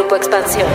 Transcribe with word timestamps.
Grupo 0.00 0.16
Expansión. 0.16 0.66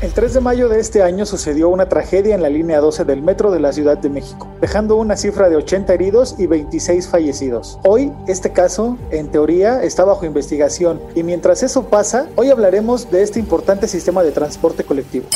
El 0.00 0.10
3 0.14 0.32
de 0.32 0.40
mayo 0.40 0.70
de 0.70 0.80
este 0.80 1.02
año 1.02 1.26
sucedió 1.26 1.68
una 1.68 1.90
tragedia 1.90 2.34
en 2.34 2.40
la 2.40 2.48
línea 2.48 2.80
12 2.80 3.04
del 3.04 3.20
metro 3.20 3.50
de 3.50 3.60
la 3.60 3.70
Ciudad 3.70 3.98
de 3.98 4.08
México, 4.08 4.48
dejando 4.62 4.96
una 4.96 5.14
cifra 5.14 5.50
de 5.50 5.56
80 5.56 5.92
heridos 5.92 6.36
y 6.38 6.46
26 6.46 7.06
fallecidos. 7.06 7.78
Hoy, 7.84 8.10
este 8.28 8.50
caso, 8.50 8.96
en 9.10 9.30
teoría, 9.30 9.82
está 9.82 10.04
bajo 10.04 10.24
investigación 10.24 11.02
y 11.14 11.22
mientras 11.22 11.62
eso 11.62 11.84
pasa, 11.90 12.28
hoy 12.36 12.48
hablaremos 12.48 13.10
de 13.10 13.22
este 13.22 13.40
importante 13.40 13.88
sistema 13.88 14.22
de 14.22 14.32
transporte 14.32 14.82
colectivo. 14.82 15.26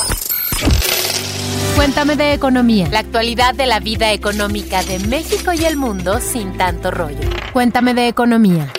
Cuéntame 1.75 2.15
de 2.15 2.33
economía. 2.33 2.87
La 2.89 2.99
actualidad 2.99 3.53
de 3.53 3.67
la 3.67 3.79
vida 3.79 4.13
económica 4.13 4.81
de 4.81 4.97
México 4.97 5.53
y 5.53 5.63
el 5.65 5.77
mundo 5.77 6.19
sin 6.19 6.57
tanto 6.57 6.89
rollo. 6.89 7.29
Cuéntame 7.53 7.93
de 7.93 8.07
economía. 8.07 8.73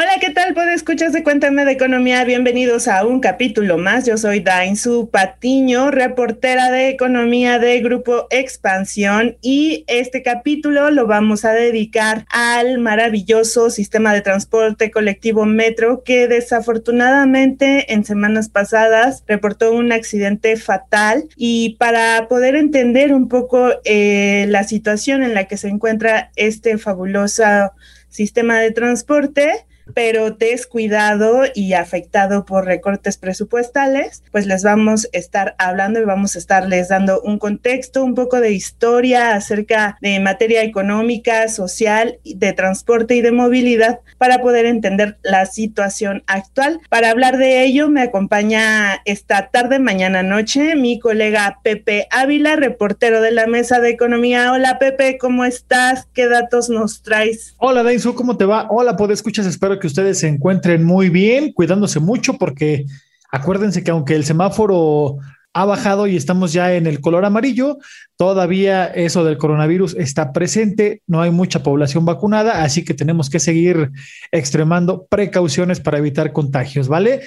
Hola, 0.00 0.12
¿qué 0.20 0.30
tal? 0.30 0.54
Pues 0.54 0.68
escuchas 0.68 1.12
de 1.12 1.24
Cuéntame 1.24 1.64
de 1.64 1.72
Economía. 1.72 2.22
Bienvenidos 2.22 2.86
a 2.86 3.04
un 3.04 3.18
capítulo 3.18 3.78
más. 3.78 4.06
Yo 4.06 4.16
soy 4.16 4.38
Dainzu 4.38 5.10
Patiño, 5.10 5.90
reportera 5.90 6.70
de 6.70 6.90
Economía 6.90 7.58
de 7.58 7.80
Grupo 7.80 8.28
Expansión 8.30 9.38
y 9.42 9.82
este 9.88 10.22
capítulo 10.22 10.92
lo 10.92 11.08
vamos 11.08 11.44
a 11.44 11.50
dedicar 11.50 12.26
al 12.30 12.78
maravilloso 12.78 13.70
sistema 13.70 14.14
de 14.14 14.20
transporte 14.20 14.92
colectivo 14.92 15.46
Metro 15.46 16.04
que 16.04 16.28
desafortunadamente 16.28 17.92
en 17.92 18.04
semanas 18.04 18.48
pasadas 18.48 19.24
reportó 19.26 19.72
un 19.72 19.90
accidente 19.90 20.56
fatal 20.58 21.28
y 21.34 21.70
para 21.70 22.28
poder 22.28 22.54
entender 22.54 23.12
un 23.12 23.26
poco 23.26 23.70
eh, 23.84 24.46
la 24.48 24.62
situación 24.62 25.24
en 25.24 25.34
la 25.34 25.46
que 25.46 25.56
se 25.56 25.66
encuentra 25.66 26.30
este 26.36 26.78
fabuloso 26.78 27.72
sistema 28.08 28.58
de 28.60 28.70
transporte, 28.70 29.66
pero 29.94 30.30
descuidado 30.30 31.42
y 31.54 31.72
afectado 31.72 32.44
por 32.44 32.64
recortes 32.64 33.16
presupuestales, 33.16 34.22
pues 34.32 34.46
les 34.46 34.62
vamos 34.62 35.06
a 35.06 35.18
estar 35.18 35.54
hablando 35.58 36.00
y 36.00 36.04
vamos 36.04 36.36
a 36.36 36.38
estarles 36.38 36.88
dando 36.88 37.20
un 37.20 37.38
contexto, 37.38 38.04
un 38.04 38.14
poco 38.14 38.40
de 38.40 38.52
historia 38.52 39.34
acerca 39.34 39.98
de 40.00 40.20
materia 40.20 40.62
económica, 40.62 41.48
social, 41.48 42.18
de 42.24 42.52
transporte 42.52 43.14
y 43.14 43.20
de 43.20 43.32
movilidad 43.32 44.00
para 44.18 44.40
poder 44.40 44.66
entender 44.66 45.18
la 45.22 45.46
situación 45.46 46.22
actual. 46.26 46.80
Para 46.88 47.10
hablar 47.10 47.38
de 47.38 47.64
ello 47.64 47.88
me 47.88 48.02
acompaña 48.02 49.00
esta 49.04 49.48
tarde, 49.50 49.78
mañana 49.78 50.22
noche, 50.22 50.74
mi 50.74 50.98
colega 50.98 51.60
Pepe 51.62 52.06
Ávila, 52.10 52.56
reportero 52.56 53.20
de 53.20 53.30
la 53.30 53.46
Mesa 53.46 53.80
de 53.80 53.90
Economía. 53.90 54.52
Hola 54.52 54.78
Pepe, 54.78 55.18
¿cómo 55.18 55.44
estás? 55.44 56.06
¿Qué 56.12 56.28
datos 56.28 56.68
nos 56.68 57.02
traes? 57.02 57.54
Hola 57.58 57.82
Daisu, 57.82 58.14
¿cómo 58.14 58.36
te 58.36 58.44
va? 58.44 58.66
Hola, 58.70 58.96
¿puedo 58.96 59.12
escuchas? 59.12 59.46
Espero 59.46 59.77
que 59.78 59.86
ustedes 59.86 60.18
se 60.18 60.28
encuentren 60.28 60.84
muy 60.84 61.08
bien, 61.08 61.52
cuidándose 61.52 62.00
mucho, 62.00 62.34
porque 62.34 62.86
acuérdense 63.30 63.82
que 63.82 63.90
aunque 63.90 64.14
el 64.14 64.24
semáforo 64.24 65.18
ha 65.54 65.64
bajado 65.64 66.06
y 66.06 66.16
estamos 66.16 66.52
ya 66.52 66.74
en 66.74 66.86
el 66.86 67.00
color 67.00 67.24
amarillo, 67.24 67.78
todavía 68.16 68.86
eso 68.86 69.24
del 69.24 69.38
coronavirus 69.38 69.96
está 69.98 70.32
presente, 70.32 71.02
no 71.06 71.20
hay 71.20 71.30
mucha 71.30 71.62
población 71.62 72.04
vacunada, 72.04 72.62
así 72.62 72.84
que 72.84 72.94
tenemos 72.94 73.28
que 73.30 73.40
seguir 73.40 73.90
extremando 74.30 75.06
precauciones 75.06 75.80
para 75.80 75.98
evitar 75.98 76.32
contagios, 76.32 76.86
¿vale? 76.86 77.22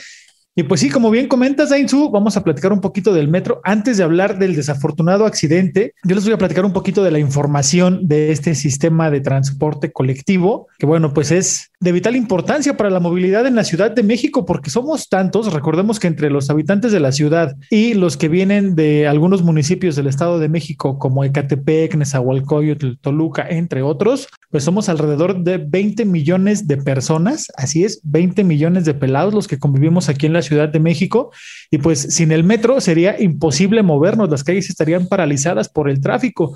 Y 0.53 0.63
pues 0.63 0.81
sí, 0.81 0.89
como 0.89 1.09
bien 1.09 1.29
comentas, 1.29 1.69
Dainzu, 1.69 2.09
vamos 2.09 2.35
a 2.35 2.43
platicar 2.43 2.73
un 2.73 2.81
poquito 2.81 3.13
del 3.13 3.29
metro. 3.29 3.61
Antes 3.63 3.95
de 3.95 4.03
hablar 4.03 4.37
del 4.37 4.53
desafortunado 4.53 5.25
accidente, 5.25 5.93
yo 6.03 6.13
les 6.13 6.25
voy 6.25 6.33
a 6.33 6.37
platicar 6.37 6.65
un 6.65 6.73
poquito 6.73 7.03
de 7.03 7.11
la 7.11 7.19
información 7.19 8.05
de 8.05 8.33
este 8.33 8.53
sistema 8.53 9.09
de 9.09 9.21
transporte 9.21 9.93
colectivo, 9.93 10.67
que 10.77 10.85
bueno, 10.85 11.13
pues 11.13 11.31
es 11.31 11.71
de 11.79 11.93
vital 11.93 12.17
importancia 12.17 12.75
para 12.75 12.89
la 12.89 12.99
movilidad 12.99 13.47
en 13.47 13.55
la 13.55 13.63
Ciudad 13.63 13.91
de 13.91 14.03
México, 14.03 14.45
porque 14.45 14.69
somos 14.69 15.07
tantos, 15.07 15.53
recordemos 15.53 16.01
que 16.01 16.07
entre 16.07 16.29
los 16.29 16.49
habitantes 16.49 16.91
de 16.91 16.99
la 16.99 17.13
ciudad 17.13 17.55
y 17.69 17.93
los 17.93 18.17
que 18.17 18.27
vienen 18.27 18.75
de 18.75 19.07
algunos 19.07 19.43
municipios 19.43 19.95
del 19.95 20.07
Estado 20.07 20.37
de 20.37 20.49
México, 20.49 20.99
como 20.99 21.23
Ecatepec, 21.23 21.95
Nezahualcóyotl, 21.95 22.97
Toluca, 22.99 23.47
entre 23.49 23.83
otros, 23.83 24.27
pues 24.49 24.65
somos 24.65 24.89
alrededor 24.89 25.43
de 25.43 25.59
20 25.59 26.03
millones 26.03 26.67
de 26.67 26.75
personas, 26.75 27.47
así 27.55 27.85
es, 27.85 28.01
20 28.03 28.43
millones 28.43 28.83
de 28.83 28.93
pelados 28.93 29.33
los 29.33 29.47
que 29.47 29.57
convivimos 29.57 30.09
aquí 30.09 30.25
en 30.25 30.33
la 30.33 30.40
Ciudad 30.41 30.69
de 30.69 30.79
México 30.79 31.31
y 31.69 31.77
pues 31.77 31.99
sin 31.99 32.31
el 32.31 32.43
metro 32.43 32.81
sería 32.81 33.21
imposible 33.21 33.83
movernos, 33.83 34.29
las 34.29 34.43
calles 34.43 34.69
estarían 34.69 35.07
paralizadas 35.07 35.69
por 35.69 35.89
el 35.89 36.01
tráfico. 36.01 36.55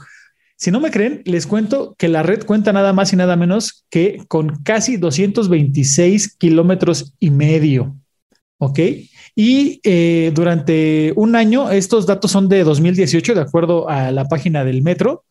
Si 0.57 0.71
no 0.71 0.79
me 0.79 0.91
creen, 0.91 1.21
les 1.25 1.47
cuento 1.47 1.95
que 1.97 2.07
la 2.07 2.23
red 2.23 2.45
cuenta 2.45 2.71
nada 2.71 2.93
más 2.93 3.11
y 3.11 3.17
nada 3.17 3.35
menos 3.35 3.85
que 3.89 4.23
con 4.27 4.63
casi 4.63 4.97
226 4.97 6.35
kilómetros 6.37 7.13
y 7.19 7.29
medio. 7.29 7.95
¿Ok? 8.57 8.79
Y 9.35 9.81
eh, 9.83 10.31
durante 10.33 11.11
un 11.17 11.35
año, 11.35 11.69
estos 11.71 12.05
datos 12.05 12.31
son 12.31 12.47
de 12.47 12.63
2018, 12.63 13.35
de 13.35 13.41
acuerdo 13.41 13.89
a 13.89 14.11
la 14.11 14.25
página 14.29 14.63
del 14.63 14.81
metro. 14.81 15.25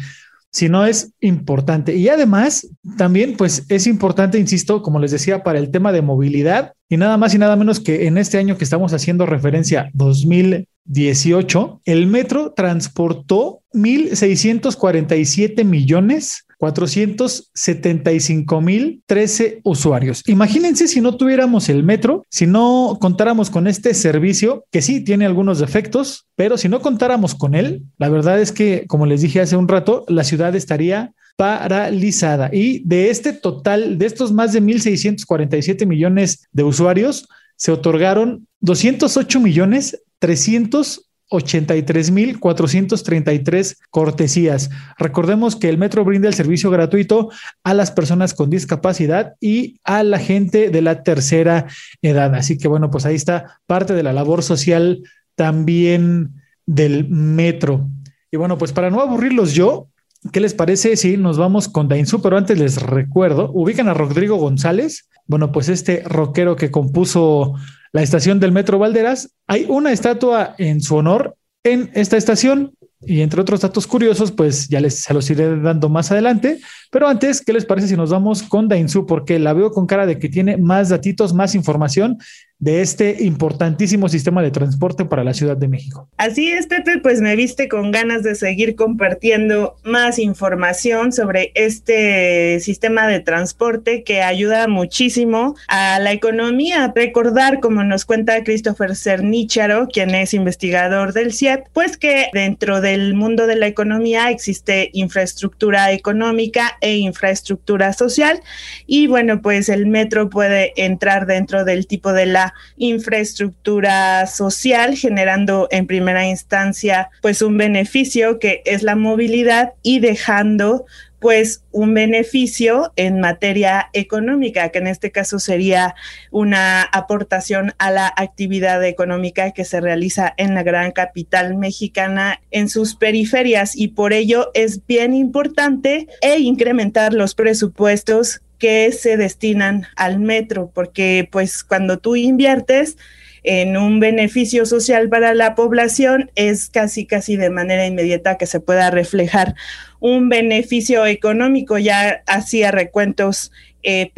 si 0.55 0.69
no 0.69 0.85
es 0.85 1.11
importante. 1.19 1.97
Y 1.97 2.07
además, 2.07 2.69
también, 2.97 3.35
pues 3.35 3.65
es 3.67 3.87
importante, 3.87 4.39
insisto, 4.39 4.81
como 4.81 4.99
les 4.99 5.11
decía, 5.11 5.43
para 5.43 5.59
el 5.59 5.69
tema 5.69 5.91
de 5.91 6.01
movilidad 6.01 6.71
y 6.87 6.95
nada 6.95 7.17
más 7.17 7.35
y 7.35 7.37
nada 7.37 7.57
menos 7.57 7.81
que 7.81 8.07
en 8.07 8.17
este 8.17 8.37
año 8.37 8.57
que 8.57 8.63
estamos 8.63 8.93
haciendo 8.93 9.25
referencia 9.25 9.89
2018, 9.95 11.81
el 11.83 12.07
metro 12.07 12.53
transportó 12.53 13.63
1.647 13.73 15.65
millones 15.65 16.44
475 16.57 18.61
mil 18.61 19.03
13 19.05 19.61
usuarios. 19.63 20.23
Imagínense 20.27 20.87
si 20.87 21.01
no 21.01 21.15
tuviéramos 21.15 21.69
el 21.69 21.83
metro, 21.83 22.25
si 22.29 22.47
no 22.47 22.97
contáramos 22.99 23.49
con 23.49 23.67
este 23.67 23.93
servicio, 23.93 24.65
que 24.71 24.81
sí 24.81 25.01
tiene 25.01 25.25
algunos 25.25 25.59
defectos, 25.59 26.27
pero 26.35 26.57
si 26.57 26.69
no 26.69 26.81
contáramos 26.81 27.35
con 27.35 27.55
él, 27.55 27.83
la 27.97 28.09
verdad 28.09 28.39
es 28.39 28.51
que, 28.51 28.85
como 28.87 29.05
les 29.05 29.21
dije 29.21 29.41
hace 29.41 29.55
un 29.55 29.67
rato, 29.67 30.05
la 30.07 30.23
ciudad 30.23 30.55
estaría 30.55 31.13
paralizada. 31.35 32.49
Y 32.51 32.87
de 32.87 33.09
este 33.09 33.33
total, 33.33 33.97
de 33.97 34.05
estos 34.05 34.31
más 34.31 34.53
de 34.53 34.61
1.647 34.61 35.85
millones 35.85 36.47
de 36.51 36.63
usuarios, 36.63 37.27
se 37.57 37.71
otorgaron 37.71 38.47
208 38.61 39.39
millones 39.39 40.01
300 40.19 41.04
83.433 41.31 43.77
cortesías. 43.89 44.69
Recordemos 44.97 45.55
que 45.55 45.69
el 45.69 45.77
metro 45.77 46.03
brinda 46.05 46.27
el 46.27 46.33
servicio 46.33 46.71
gratuito 46.71 47.29
a 47.63 47.73
las 47.73 47.91
personas 47.91 48.33
con 48.33 48.49
discapacidad 48.49 49.35
y 49.39 49.79
a 49.83 50.03
la 50.03 50.19
gente 50.19 50.69
de 50.69 50.81
la 50.81 51.03
tercera 51.03 51.67
edad. 52.01 52.35
Así 52.35 52.57
que 52.57 52.67
bueno, 52.67 52.91
pues 52.91 53.05
ahí 53.05 53.15
está 53.15 53.61
parte 53.65 53.93
de 53.93 54.03
la 54.03 54.11
labor 54.13 54.43
social 54.43 55.01
también 55.35 56.33
del 56.65 57.07
metro. 57.09 57.87
Y 58.31 58.37
bueno, 58.37 58.57
pues 58.57 58.71
para 58.71 58.89
no 58.89 59.01
aburrirlos 59.01 59.53
yo, 59.53 59.89
¿qué 60.31 60.39
les 60.39 60.53
parece 60.53 60.95
si 60.97 61.17
nos 61.17 61.37
vamos 61.37 61.67
con 61.67 61.87
Dainzú? 61.87 62.21
Pero 62.21 62.37
antes 62.37 62.59
les 62.59 62.81
recuerdo, 62.81 63.51
ubican 63.53 63.87
a 63.87 63.93
Rodrigo 63.93 64.37
González. 64.37 65.07
Bueno, 65.27 65.51
pues 65.51 65.69
este 65.69 66.03
rockero 66.05 66.55
que 66.55 66.71
compuso 66.71 67.53
la 67.95 68.01
estación 68.01 68.41
del 68.41 68.51
Metro 68.51 68.77
Valderas, 68.77 69.29
hay 69.47 69.67
una 69.69 69.93
estatua 69.93 70.53
en 70.57 70.81
su 70.81 70.97
honor 70.97 71.37
en 71.63 71.91
esta 71.93 72.17
estación. 72.17 72.73
Y 72.99 73.21
entre 73.21 73.39
otros 73.39 73.61
datos 73.61 73.87
curiosos, 73.87 74.33
pues 74.33 74.67
ya 74.67 74.81
les 74.81 74.95
se 74.95 75.13
los 75.13 75.29
iré 75.29 75.61
dando 75.61 75.87
más 75.87 76.11
adelante. 76.11 76.59
Pero 76.91 77.07
antes, 77.07 77.39
¿qué 77.39 77.53
les 77.53 77.63
parece 77.63 77.87
si 77.87 77.95
nos 77.95 78.09
vamos 78.09 78.43
con 78.43 78.67
Dainzú? 78.67 79.05
Porque 79.05 79.39
la 79.39 79.53
veo 79.53 79.71
con 79.71 79.85
cara 79.85 80.05
de 80.05 80.19
que 80.19 80.27
tiene 80.27 80.57
más 80.57 80.89
datitos, 80.89 81.33
más 81.33 81.55
información. 81.55 82.17
De 82.59 82.81
este 82.81 83.23
importantísimo 83.23 84.07
sistema 84.07 84.41
de 84.41 84.49
transporte 84.49 85.05
para 85.05 85.23
la 85.23 85.33
Ciudad 85.33 85.57
de 85.57 85.67
México. 85.67 86.07
Así 86.17 86.49
es, 86.49 86.67
Pepe, 86.67 86.99
pues 86.99 87.19
me 87.19 87.35
viste 87.35 87.67
con 87.67 87.91
ganas 87.91 88.23
de 88.23 88.35
seguir 88.35 88.75
compartiendo 88.75 89.75
más 89.83 90.19
información 90.19 91.11
sobre 91.11 91.51
este 91.55 92.59
sistema 92.61 93.07
de 93.07 93.19
transporte 93.19 94.03
que 94.03 94.21
ayuda 94.21 94.67
muchísimo 94.67 95.55
a 95.67 95.99
la 95.99 96.13
economía. 96.13 96.93
Recordar, 96.95 97.59
como 97.59 97.83
nos 97.83 98.05
cuenta 98.05 98.43
Christopher 98.43 98.95
Cernicharo, 98.95 99.87
quien 99.87 100.15
es 100.15 100.33
investigador 100.33 101.13
del 101.13 101.33
CIEP, 101.33 101.65
pues 101.73 101.97
que 101.97 102.29
dentro 102.33 102.79
del 102.79 103.15
mundo 103.15 103.47
de 103.47 103.57
la 103.57 103.67
economía 103.67 104.29
existe 104.29 104.89
infraestructura 104.93 105.91
económica 105.91 106.77
e 106.79 106.95
infraestructura 106.97 107.91
social 107.93 108.39
y 108.87 109.07
bueno, 109.07 109.41
pues 109.41 109.67
el 109.69 109.87
metro 109.87 110.29
puede 110.29 110.73
entrar 110.77 111.25
dentro 111.25 111.65
del 111.65 111.87
tipo 111.87 112.13
de 112.13 112.25
la 112.25 112.44
infraestructura 112.77 114.27
social, 114.27 114.95
generando 114.95 115.67
en 115.71 115.87
primera 115.87 116.27
instancia 116.27 117.09
pues 117.21 117.41
un 117.41 117.57
beneficio 117.57 118.39
que 118.39 118.61
es 118.65 118.83
la 118.83 118.95
movilidad 118.95 119.73
y 119.81 119.99
dejando 119.99 120.85
pues 121.25 121.63
un 121.71 121.95
beneficio 121.95 122.93
en 122.97 123.19
materia 123.19 123.89
económica, 123.93 124.69
que 124.69 124.77
en 124.77 124.85
este 124.85 125.11
caso 125.11 125.39
sería 125.39 125.95
una 126.29 126.83
aportación 126.83 127.73
a 127.79 127.89
la 127.89 128.13
actividad 128.15 128.83
económica 128.85 129.49
que 129.49 129.65
se 129.65 129.81
realiza 129.81 130.35
en 130.37 130.53
la 130.53 130.61
gran 130.61 130.91
capital 130.91 131.57
mexicana 131.57 132.41
en 132.51 132.69
sus 132.69 132.95
periferias. 132.95 133.75
Y 133.75 133.87
por 133.87 134.13
ello 134.13 134.51
es 134.53 134.85
bien 134.85 135.15
importante 135.15 136.07
e 136.21 136.37
incrementar 136.37 137.11
los 137.15 137.33
presupuestos 137.33 138.41
que 138.65 138.91
se 138.91 139.15
destinan 139.15 139.85
al 139.95 140.19
metro, 140.19 140.71
porque 140.73 141.29
pues 141.31 141.63
cuando 141.63 141.99
tú 141.99 142.15
inviertes 142.15 142.97
en 143.43 143.77
un 143.77 143.99
beneficio 143.99 144.65
social 144.65 145.07
para 145.07 145.35
la 145.35 145.53
población 145.53 146.31
es 146.33 146.71
casi 146.71 147.05
casi 147.05 147.35
de 147.35 147.51
manera 147.51 147.85
inmediata 147.85 148.39
que 148.39 148.47
se 148.47 148.59
pueda 148.59 148.89
reflejar 148.89 149.53
un 149.99 150.29
beneficio 150.29 151.05
económico. 151.05 151.77
Ya 151.77 152.23
hacía 152.25 152.71
recuentos 152.71 153.51
eh, 153.83 154.11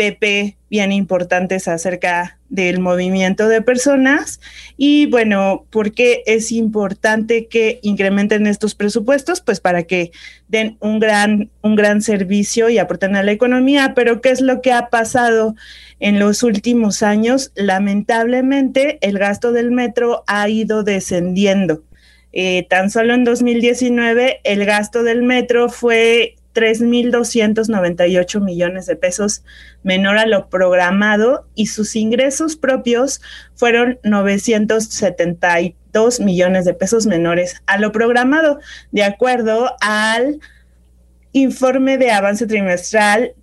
bien 0.69 0.93
importantes 0.93 1.67
acerca 1.67 2.36
del 2.49 2.79
movimiento 2.79 3.47
de 3.47 3.61
personas 3.61 4.39
y 4.77 5.05
bueno, 5.07 5.65
¿por 5.69 5.91
qué 5.91 6.23
es 6.25 6.51
importante 6.51 7.47
que 7.47 7.79
incrementen 7.81 8.47
estos 8.47 8.75
presupuestos? 8.75 9.41
Pues 9.41 9.59
para 9.59 9.83
que 9.83 10.11
den 10.47 10.77
un 10.79 10.99
gran, 10.99 11.49
un 11.61 11.75
gran 11.75 12.01
servicio 12.01 12.69
y 12.69 12.77
aporten 12.77 13.15
a 13.15 13.23
la 13.23 13.31
economía, 13.31 13.93
pero 13.95 14.21
¿qué 14.21 14.29
es 14.29 14.41
lo 14.41 14.61
que 14.61 14.71
ha 14.71 14.89
pasado 14.89 15.55
en 15.99 16.19
los 16.19 16.43
últimos 16.43 17.03
años? 17.03 17.51
Lamentablemente 17.55 18.97
el 19.01 19.19
gasto 19.19 19.51
del 19.51 19.71
metro 19.71 20.23
ha 20.27 20.47
ido 20.47 20.83
descendiendo. 20.83 21.83
Eh, 22.33 22.67
tan 22.69 22.91
solo 22.91 23.13
en 23.13 23.23
2019 23.23 24.41
el 24.43 24.65
gasto 24.65 25.03
del 25.03 25.23
metro 25.23 25.69
fue 25.69 26.36
3.298 26.57 28.41
millones 28.41 28.87
de 28.87 28.95
pesos 28.95 29.43
menor 29.83 30.17
a 30.17 30.25
lo 30.25 30.49
programado 30.49 31.47
y 31.53 31.67
sus 31.67 31.95
ingresos 31.95 32.55
propios 32.55 33.21
fueron 33.53 33.99
972 34.01 36.19
millones 36.19 36.65
de 36.65 36.73
pesos 36.73 37.05
menores 37.05 37.61
a 37.67 37.77
lo 37.77 37.91
programado, 37.91 38.59
de 38.91 39.03
acuerdo 39.03 39.75
al 39.81 40.39
informe 41.31 41.99
de 41.99 42.09
avance 42.09 42.47
trimestral 42.47 43.35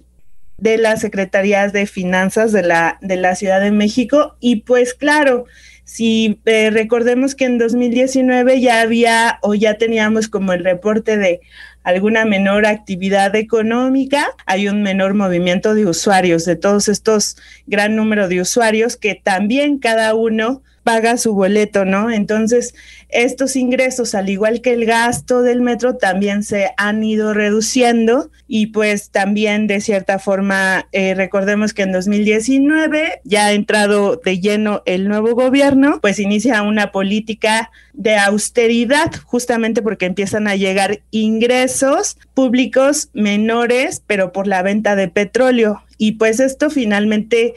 de 0.58 0.76
las 0.76 1.00
Secretarías 1.00 1.72
de 1.72 1.86
Finanzas 1.86 2.50
de 2.50 2.62
la, 2.62 2.98
de 3.00 3.16
la 3.16 3.36
Ciudad 3.36 3.60
de 3.60 3.70
México. 3.70 4.36
Y 4.40 4.62
pues 4.62 4.92
claro, 4.92 5.44
si 5.84 6.40
eh, 6.46 6.70
recordemos 6.70 7.34
que 7.34 7.44
en 7.44 7.58
2019 7.58 8.60
ya 8.60 8.80
había 8.80 9.38
o 9.42 9.54
ya 9.54 9.74
teníamos 9.74 10.28
como 10.28 10.52
el 10.52 10.64
reporte 10.64 11.18
de 11.18 11.40
alguna 11.84 12.24
menor 12.24 12.66
actividad 12.66 13.36
económica, 13.36 14.26
hay 14.46 14.68
un 14.68 14.82
menor 14.82 15.14
movimiento 15.14 15.74
de 15.74 15.86
usuarios, 15.86 16.44
de 16.44 16.56
todos 16.56 16.88
estos 16.88 17.36
gran 17.66 17.94
número 17.94 18.26
de 18.28 18.40
usuarios 18.40 18.96
que 18.96 19.14
también 19.14 19.78
cada 19.78 20.14
uno 20.14 20.62
paga 20.84 21.16
su 21.16 21.34
boleto, 21.34 21.84
¿no? 21.84 22.10
Entonces, 22.10 22.74
estos 23.08 23.56
ingresos, 23.56 24.14
al 24.14 24.28
igual 24.28 24.60
que 24.60 24.74
el 24.74 24.84
gasto 24.84 25.42
del 25.42 25.62
metro, 25.62 25.96
también 25.96 26.42
se 26.44 26.70
han 26.76 27.02
ido 27.02 27.32
reduciendo 27.32 28.30
y 28.46 28.66
pues 28.66 29.10
también 29.10 29.66
de 29.66 29.80
cierta 29.80 30.18
forma, 30.18 30.86
eh, 30.92 31.14
recordemos 31.14 31.72
que 31.72 31.82
en 31.82 31.92
2019 31.92 33.22
ya 33.24 33.46
ha 33.46 33.52
entrado 33.52 34.20
de 34.22 34.38
lleno 34.40 34.82
el 34.84 35.08
nuevo 35.08 35.34
gobierno, 35.34 35.98
pues 36.02 36.20
inicia 36.20 36.62
una 36.62 36.92
política 36.92 37.70
de 37.94 38.16
austeridad, 38.16 39.12
justamente 39.24 39.80
porque 39.80 40.06
empiezan 40.06 40.46
a 40.48 40.56
llegar 40.56 41.00
ingresos 41.10 42.18
públicos 42.34 43.08
menores, 43.14 44.02
pero 44.06 44.32
por 44.32 44.46
la 44.46 44.62
venta 44.62 44.96
de 44.96 45.08
petróleo. 45.08 45.82
Y 45.96 46.12
pues 46.12 46.40
esto 46.40 46.70
finalmente 46.70 47.54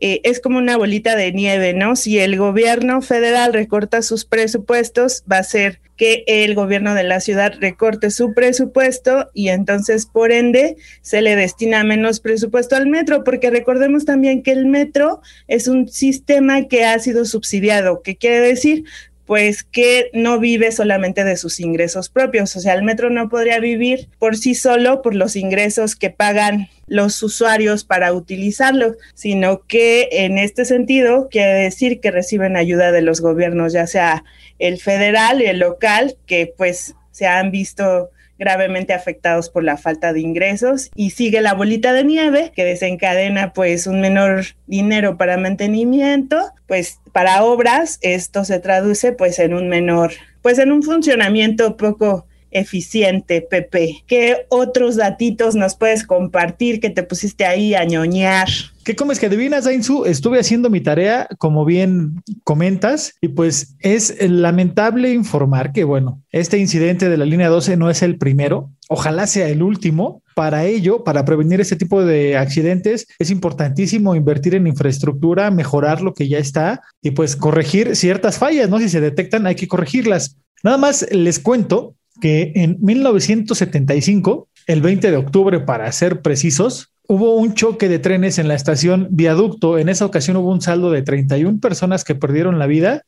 eh, 0.00 0.20
es 0.24 0.40
como 0.40 0.58
una 0.58 0.76
bolita 0.76 1.14
de 1.16 1.32
nieve, 1.32 1.74
¿no? 1.74 1.94
Si 1.96 2.18
el 2.18 2.38
gobierno 2.38 3.02
federal 3.02 3.52
recorta 3.52 4.00
sus 4.00 4.24
presupuestos, 4.24 5.24
va 5.30 5.38
a 5.38 5.44
ser 5.44 5.80
que 6.00 6.24
el 6.26 6.54
gobierno 6.54 6.94
de 6.94 7.02
la 7.02 7.20
ciudad 7.20 7.52
recorte 7.60 8.10
su 8.10 8.32
presupuesto 8.32 9.28
y 9.34 9.50
entonces 9.50 10.06
por 10.06 10.32
ende 10.32 10.76
se 11.02 11.20
le 11.20 11.36
destina 11.36 11.84
menos 11.84 12.20
presupuesto 12.20 12.74
al 12.74 12.86
metro, 12.86 13.22
porque 13.22 13.50
recordemos 13.50 14.06
también 14.06 14.42
que 14.42 14.52
el 14.52 14.64
metro 14.64 15.20
es 15.46 15.68
un 15.68 15.88
sistema 15.88 16.68
que 16.68 16.86
ha 16.86 16.98
sido 17.00 17.26
subsidiado, 17.26 18.00
que 18.00 18.16
quiere 18.16 18.40
decir 18.40 18.84
pues 19.30 19.62
que 19.62 20.10
no 20.12 20.40
vive 20.40 20.72
solamente 20.72 21.22
de 21.22 21.36
sus 21.36 21.60
ingresos 21.60 22.08
propios. 22.08 22.56
O 22.56 22.58
sea, 22.58 22.74
el 22.74 22.82
metro 22.82 23.10
no 23.10 23.28
podría 23.28 23.60
vivir 23.60 24.08
por 24.18 24.36
sí 24.36 24.56
solo 24.56 25.02
por 25.02 25.14
los 25.14 25.36
ingresos 25.36 25.94
que 25.94 26.10
pagan 26.10 26.68
los 26.88 27.22
usuarios 27.22 27.84
para 27.84 28.12
utilizarlo, 28.12 28.96
sino 29.14 29.64
que 29.68 30.08
en 30.10 30.36
este 30.36 30.64
sentido 30.64 31.28
quiere 31.30 31.52
decir 31.52 32.00
que 32.00 32.10
reciben 32.10 32.56
ayuda 32.56 32.90
de 32.90 33.02
los 33.02 33.20
gobiernos, 33.20 33.72
ya 33.72 33.86
sea 33.86 34.24
el 34.58 34.80
federal 34.80 35.40
y 35.40 35.46
el 35.46 35.60
local, 35.60 36.16
que 36.26 36.52
pues 36.56 36.96
se 37.12 37.28
han 37.28 37.52
visto 37.52 38.10
gravemente 38.40 38.94
afectados 38.94 39.50
por 39.50 39.62
la 39.62 39.76
falta 39.76 40.12
de 40.12 40.20
ingresos 40.20 40.90
y 40.96 41.10
sigue 41.10 41.42
la 41.42 41.54
bolita 41.54 41.92
de 41.92 42.02
nieve 42.02 42.52
que 42.56 42.64
desencadena 42.64 43.52
pues 43.52 43.86
un 43.86 44.00
menor 44.00 44.46
dinero 44.66 45.18
para 45.18 45.36
mantenimiento, 45.36 46.52
pues 46.66 46.98
para 47.12 47.44
obras 47.44 47.98
esto 48.00 48.44
se 48.44 48.58
traduce 48.58 49.12
pues 49.12 49.38
en 49.38 49.52
un 49.52 49.68
menor, 49.68 50.12
pues 50.40 50.58
en 50.58 50.72
un 50.72 50.82
funcionamiento 50.82 51.76
poco 51.76 52.26
eficiente, 52.50 53.42
Pepe. 53.42 54.02
¿Qué 54.06 54.46
otros 54.48 54.96
datitos 54.96 55.54
nos 55.54 55.74
puedes 55.76 56.06
compartir 56.06 56.80
que 56.80 56.90
te 56.90 57.02
pusiste 57.02 57.44
ahí 57.44 57.74
a 57.74 57.84
ñoñar? 57.84 58.48
¿Qué 58.84 58.96
comes 58.96 59.20
que 59.20 59.26
adivinas, 59.26 59.64
Dainzu? 59.64 60.04
Estuve 60.06 60.40
haciendo 60.40 60.70
mi 60.70 60.80
tarea, 60.80 61.28
como 61.38 61.64
bien 61.64 62.22
comentas, 62.44 63.14
y 63.20 63.28
pues 63.28 63.76
es 63.78 64.16
lamentable 64.28 65.12
informar 65.12 65.72
que, 65.72 65.84
bueno, 65.84 66.22
este 66.30 66.58
incidente 66.58 67.08
de 67.08 67.16
la 67.16 67.26
línea 67.26 67.50
12 67.50 67.76
no 67.76 67.90
es 67.90 68.02
el 68.02 68.16
primero, 68.16 68.70
ojalá 68.88 69.26
sea 69.26 69.48
el 69.48 69.62
último. 69.62 70.22
Para 70.34 70.64
ello, 70.64 71.04
para 71.04 71.26
prevenir 71.26 71.60
este 71.60 71.76
tipo 71.76 72.02
de 72.02 72.38
accidentes, 72.38 73.06
es 73.18 73.30
importantísimo 73.30 74.14
invertir 74.14 74.54
en 74.54 74.66
infraestructura, 74.66 75.50
mejorar 75.50 76.00
lo 76.00 76.14
que 76.14 76.28
ya 76.28 76.38
está 76.38 76.80
y 77.02 77.10
pues 77.10 77.36
corregir 77.36 77.94
ciertas 77.94 78.38
fallas, 78.38 78.70
¿no? 78.70 78.78
Si 78.78 78.88
se 78.88 79.02
detectan, 79.02 79.46
hay 79.46 79.56
que 79.56 79.68
corregirlas. 79.68 80.38
Nada 80.62 80.78
más 80.78 81.06
les 81.10 81.38
cuento 81.38 81.94
que 82.20 82.52
en 82.54 82.76
1975, 82.80 84.48
el 84.66 84.80
20 84.80 85.10
de 85.10 85.16
octubre 85.16 85.60
para 85.60 85.90
ser 85.92 86.22
precisos, 86.22 86.92
hubo 87.08 87.34
un 87.34 87.54
choque 87.54 87.88
de 87.88 87.98
trenes 87.98 88.38
en 88.38 88.46
la 88.46 88.54
estación 88.54 89.08
Viaducto. 89.10 89.78
En 89.78 89.88
esa 89.88 90.06
ocasión 90.06 90.36
hubo 90.36 90.52
un 90.52 90.60
saldo 90.60 90.90
de 90.90 91.02
31 91.02 91.58
personas 91.58 92.04
que 92.04 92.14
perdieron 92.14 92.58
la 92.58 92.66
vida 92.66 93.02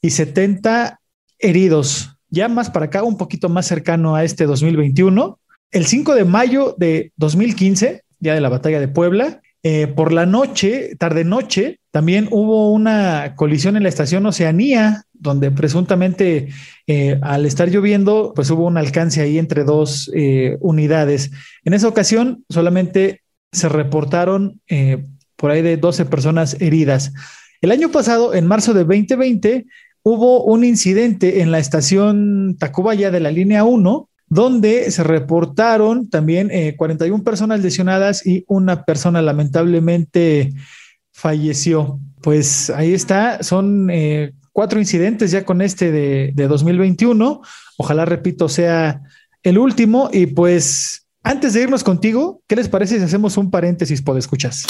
y 0.00 0.10
70 0.10 1.00
heridos. 1.38 2.16
Ya 2.30 2.48
más 2.48 2.70
para 2.70 2.86
acá, 2.86 3.02
un 3.02 3.16
poquito 3.16 3.48
más 3.48 3.66
cercano 3.66 4.14
a 4.14 4.22
este 4.22 4.44
2021. 4.46 5.40
El 5.70 5.86
5 5.86 6.14
de 6.14 6.24
mayo 6.24 6.76
de 6.78 7.12
2015, 7.16 8.04
ya 8.20 8.34
de 8.34 8.40
la 8.40 8.48
batalla 8.48 8.80
de 8.80 8.88
Puebla, 8.88 9.40
eh, 9.62 9.88
por 9.88 10.12
la 10.12 10.24
noche, 10.24 10.94
tarde 10.98 11.24
noche, 11.24 11.80
también 11.90 12.28
hubo 12.30 12.72
una 12.72 13.34
colisión 13.34 13.76
en 13.76 13.82
la 13.82 13.88
estación 13.88 14.24
Oceanía, 14.26 15.04
donde 15.12 15.50
presuntamente 15.50 16.48
eh, 16.86 17.18
al 17.22 17.44
estar 17.44 17.68
lloviendo, 17.68 18.32
pues 18.36 18.50
hubo 18.50 18.66
un 18.66 18.76
alcance 18.76 19.20
ahí 19.20 19.38
entre 19.38 19.64
dos 19.64 20.10
eh, 20.14 20.56
unidades. 20.60 21.32
En 21.64 21.74
esa 21.74 21.88
ocasión 21.88 22.44
solamente 22.48 23.22
se 23.50 23.68
reportaron 23.68 24.60
por 25.36 25.50
ahí 25.50 25.62
de 25.62 25.76
12 25.76 26.04
personas 26.04 26.60
heridas. 26.60 27.12
El 27.60 27.72
año 27.72 27.90
pasado, 27.90 28.34
en 28.34 28.46
marzo 28.46 28.74
de 28.74 28.84
2020, 28.84 29.66
hubo 30.02 30.44
un 30.44 30.64
incidente 30.64 31.40
en 31.40 31.50
la 31.50 31.58
estación 31.58 32.56
Tacubaya 32.58 33.10
de 33.10 33.20
la 33.20 33.30
línea 33.30 33.64
1, 33.64 34.07
donde 34.28 34.90
se 34.90 35.02
reportaron 35.02 36.08
también 36.10 36.50
41 36.76 37.24
personas 37.24 37.60
lesionadas 37.60 38.26
y 38.26 38.44
una 38.46 38.84
persona 38.84 39.22
lamentablemente 39.22 40.52
falleció. 41.12 41.98
pues 42.20 42.70
ahí 42.70 42.94
está, 42.94 43.42
son 43.42 43.90
eh, 43.90 44.32
cuatro 44.52 44.80
incidentes 44.80 45.30
ya 45.30 45.44
con 45.44 45.62
este 45.62 45.92
de, 45.92 46.32
de 46.34 46.48
2021. 46.48 47.40
Ojalá, 47.76 48.04
repito, 48.04 48.48
sea 48.48 49.02
el 49.42 49.58
último. 49.58 50.10
Y 50.12 50.26
pues 50.26 51.06
antes 51.22 51.54
de 51.54 51.62
irnos 51.62 51.84
contigo, 51.84 52.42
¿qué 52.46 52.56
les 52.56 52.68
parece 52.68 52.98
si 52.98 53.04
hacemos 53.04 53.36
un 53.36 53.50
paréntesis 53.50 54.02
por 54.02 54.18
escuchas? 54.18 54.64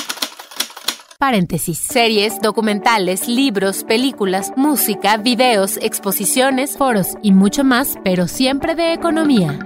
Paréntesis. 1.21 1.79
Series, 1.79 2.41
documentales, 2.41 3.27
libros, 3.27 3.83
películas, 3.83 4.53
música, 4.55 5.17
videos, 5.17 5.77
exposiciones, 5.83 6.77
foros 6.77 7.09
y 7.25 7.33
mucho 7.33 7.65
más, 7.65 7.97
pero 8.05 8.29
siempre 8.29 8.77
de 8.77 8.93
economía. 8.93 9.59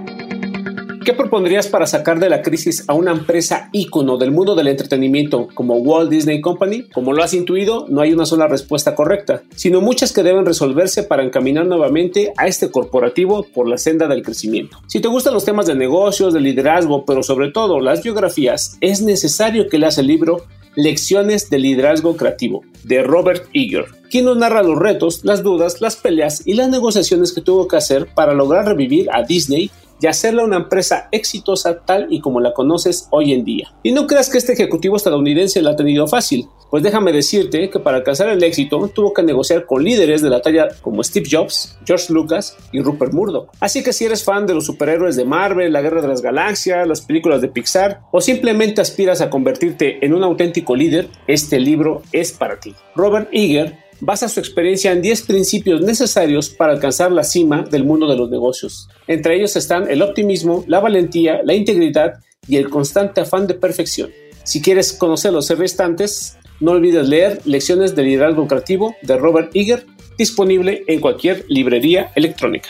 ¿Qué 1.05 1.13
propondrías 1.13 1.67
para 1.67 1.85
sacar 1.85 2.17
de 2.19 2.29
la 2.29 2.41
crisis 2.41 2.85
a 2.87 2.93
una 2.93 3.11
empresa 3.11 3.69
ícono 3.71 4.17
del 4.17 4.31
mundo 4.31 4.55
del 4.55 4.69
entretenimiento 4.69 5.47
como 5.53 5.75
Walt 5.75 6.09
Disney 6.09 6.41
Company? 6.41 6.87
Como 6.91 7.13
lo 7.13 7.21
has 7.21 7.35
intuido, 7.35 7.85
no 7.87 8.01
hay 8.01 8.13
una 8.13 8.25
sola 8.25 8.47
respuesta 8.47 8.95
correcta, 8.95 9.43
sino 9.53 9.79
muchas 9.79 10.11
que 10.11 10.23
deben 10.23 10.47
resolverse 10.47 11.03
para 11.03 11.23
encaminar 11.23 11.67
nuevamente 11.67 12.33
a 12.35 12.47
este 12.47 12.71
corporativo 12.71 13.45
por 13.53 13.67
la 13.67 13.77
senda 13.77 14.07
del 14.07 14.23
crecimiento. 14.23 14.79
Si 14.87 15.01
te 15.01 15.09
gustan 15.09 15.33
los 15.33 15.45
temas 15.45 15.67
de 15.67 15.75
negocios, 15.75 16.33
de 16.33 16.39
liderazgo, 16.39 17.05
pero 17.05 17.21
sobre 17.21 17.51
todo 17.51 17.79
las 17.79 18.01
biografías, 18.01 18.77
es 18.79 19.01
necesario 19.01 19.67
que 19.67 19.77
leas 19.77 19.97
el 19.97 20.07
libro 20.07 20.45
Lecciones 20.75 21.49
de 21.49 21.59
Liderazgo 21.59 22.17
Creativo 22.17 22.63
de 22.83 23.03
Robert 23.03 23.47
Eager, 23.53 23.85
quien 24.09 24.25
nos 24.25 24.37
narra 24.37 24.63
los 24.63 24.79
retos, 24.79 25.23
las 25.23 25.43
dudas, 25.43 25.81
las 25.81 25.95
peleas 25.95 26.41
y 26.45 26.53
las 26.53 26.69
negociaciones 26.69 27.31
que 27.31 27.41
tuvo 27.41 27.67
que 27.67 27.77
hacer 27.77 28.07
para 28.13 28.33
lograr 28.33 28.65
revivir 28.65 29.07
a 29.11 29.23
Disney 29.23 29.71
y 30.01 30.07
hacerla 30.07 30.43
una 30.43 30.57
empresa 30.57 31.07
exitosa 31.11 31.79
tal 31.85 32.07
y 32.09 32.19
como 32.19 32.41
la 32.41 32.53
conoces 32.53 33.07
hoy 33.11 33.33
en 33.33 33.45
día. 33.45 33.73
Y 33.83 33.91
no 33.91 34.05
creas 34.07 34.29
que 34.29 34.37
este 34.37 34.53
ejecutivo 34.53 34.97
estadounidense 34.97 35.61
la 35.61 35.71
ha 35.71 35.75
tenido 35.75 36.07
fácil, 36.07 36.47
pues 36.73 36.81
déjame 36.81 37.11
decirte 37.11 37.69
que 37.69 37.79
para 37.79 37.97
alcanzar 37.97 38.29
el 38.29 38.43
éxito 38.43 38.87
tuvo 38.87 39.13
que 39.13 39.21
negociar 39.21 39.67
con 39.67 39.83
líderes 39.83 40.23
de 40.23 40.31
la 40.31 40.41
talla 40.41 40.69
como 40.81 41.03
Steve 41.03 41.27
Jobs, 41.29 41.77
George 41.85 42.11
Lucas 42.11 42.57
y 42.71 42.81
Rupert 42.81 43.13
Murdoch. 43.13 43.51
Así 43.59 43.83
que 43.83 43.93
si 43.93 44.05
eres 44.05 44.23
fan 44.23 44.47
de 44.47 44.55
los 44.55 44.65
superhéroes 44.65 45.15
de 45.15 45.23
Marvel, 45.23 45.71
la 45.71 45.83
Guerra 45.83 46.01
de 46.01 46.07
las 46.07 46.23
Galaxias, 46.23 46.87
las 46.87 47.01
películas 47.01 47.41
de 47.41 47.49
Pixar 47.49 48.01
o 48.11 48.21
simplemente 48.21 48.81
aspiras 48.81 49.21
a 49.21 49.29
convertirte 49.29 50.03
en 50.03 50.15
un 50.15 50.23
auténtico 50.23 50.75
líder, 50.75 51.09
este 51.27 51.59
libro 51.59 52.01
es 52.11 52.31
para 52.31 52.59
ti. 52.59 52.73
Robert 52.95 53.29
Eager 53.31 53.77
basa 53.99 54.27
su 54.27 54.39
experiencia 54.39 54.93
en 54.93 55.03
10 55.03 55.21
principios 55.27 55.81
necesarios 55.81 56.49
para 56.49 56.73
alcanzar 56.73 57.11
la 57.11 57.23
cima 57.23 57.61
del 57.69 57.83
mundo 57.83 58.07
de 58.07 58.17
los 58.17 58.31
negocios. 58.31 58.89
Entre 59.05 59.35
ellos 59.35 59.55
están 59.55 59.91
el 59.91 60.01
optimismo, 60.01 60.63
la 60.65 60.79
valentía, 60.79 61.41
la 61.43 61.53
integridad 61.53 62.13
y 62.47 62.57
el 62.57 62.71
constante 62.71 63.21
afán 63.21 63.45
de 63.45 63.53
perfección. 63.53 64.09
Si 64.43 64.61
quieres 64.61 64.91
conocer 64.91 65.31
los 65.31 65.49
restantes, 65.51 66.35
no 66.59 66.71
olvides 66.71 67.07
leer 67.07 67.41
Lecciones 67.45 67.95
de 67.95 68.03
Liderazgo 68.03 68.47
Creativo 68.47 68.95
de 69.01 69.17
Robert 69.17 69.51
Eager, 69.53 69.85
disponible 70.17 70.83
en 70.87 70.99
cualquier 70.99 71.45
librería 71.47 72.11
electrónica 72.15 72.69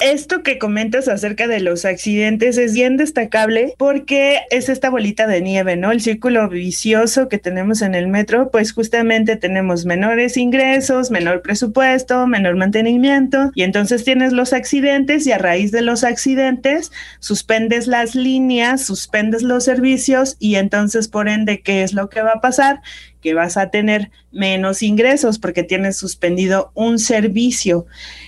esto 0.00 0.42
que 0.42 0.58
comentas 0.58 1.08
acerca 1.08 1.46
de 1.46 1.60
los 1.60 1.84
accidentes 1.84 2.58
es 2.58 2.74
bien 2.74 2.96
destacable 2.96 3.74
porque 3.78 4.40
es 4.50 4.68
esta 4.68 4.90
bolita 4.90 5.26
de 5.26 5.40
nieve, 5.40 5.76
¿no? 5.76 5.92
El 5.92 6.00
círculo 6.00 6.48
vicioso 6.48 7.28
que 7.28 7.38
tenemos 7.38 7.82
en 7.82 7.94
el 7.94 8.08
metro, 8.08 8.50
pues 8.50 8.72
justamente 8.72 9.36
tenemos 9.36 9.84
menores 9.84 10.36
ingresos, 10.36 11.10
menor 11.10 11.42
presupuesto, 11.42 12.26
menor 12.26 12.56
mantenimiento 12.56 13.50
y 13.54 13.62
entonces 13.62 14.04
tienes 14.04 14.32
los 14.32 14.52
accidentes 14.52 15.26
y 15.26 15.32
a 15.32 15.38
raíz 15.38 15.70
de 15.70 15.82
los 15.82 16.04
accidentes 16.04 16.90
suspendes 17.18 17.86
las 17.86 18.14
líneas, 18.14 18.84
suspendes 18.84 19.42
los 19.42 19.64
servicios 19.64 20.36
y 20.38 20.56
entonces 20.56 21.08
por 21.08 21.28
ende, 21.28 21.60
¿qué 21.60 21.82
es 21.82 21.92
lo 21.92 22.08
que 22.08 22.22
va 22.22 22.32
a 22.32 22.40
pasar? 22.40 22.80
Que 23.20 23.34
vas 23.34 23.56
a 23.56 23.70
tener 23.70 24.10
menos 24.32 24.82
ingresos 24.82 25.38
porque 25.38 25.62
tienes 25.62 25.96
suspendido 25.96 26.70
un 26.74 26.98
servicio. 26.98 27.86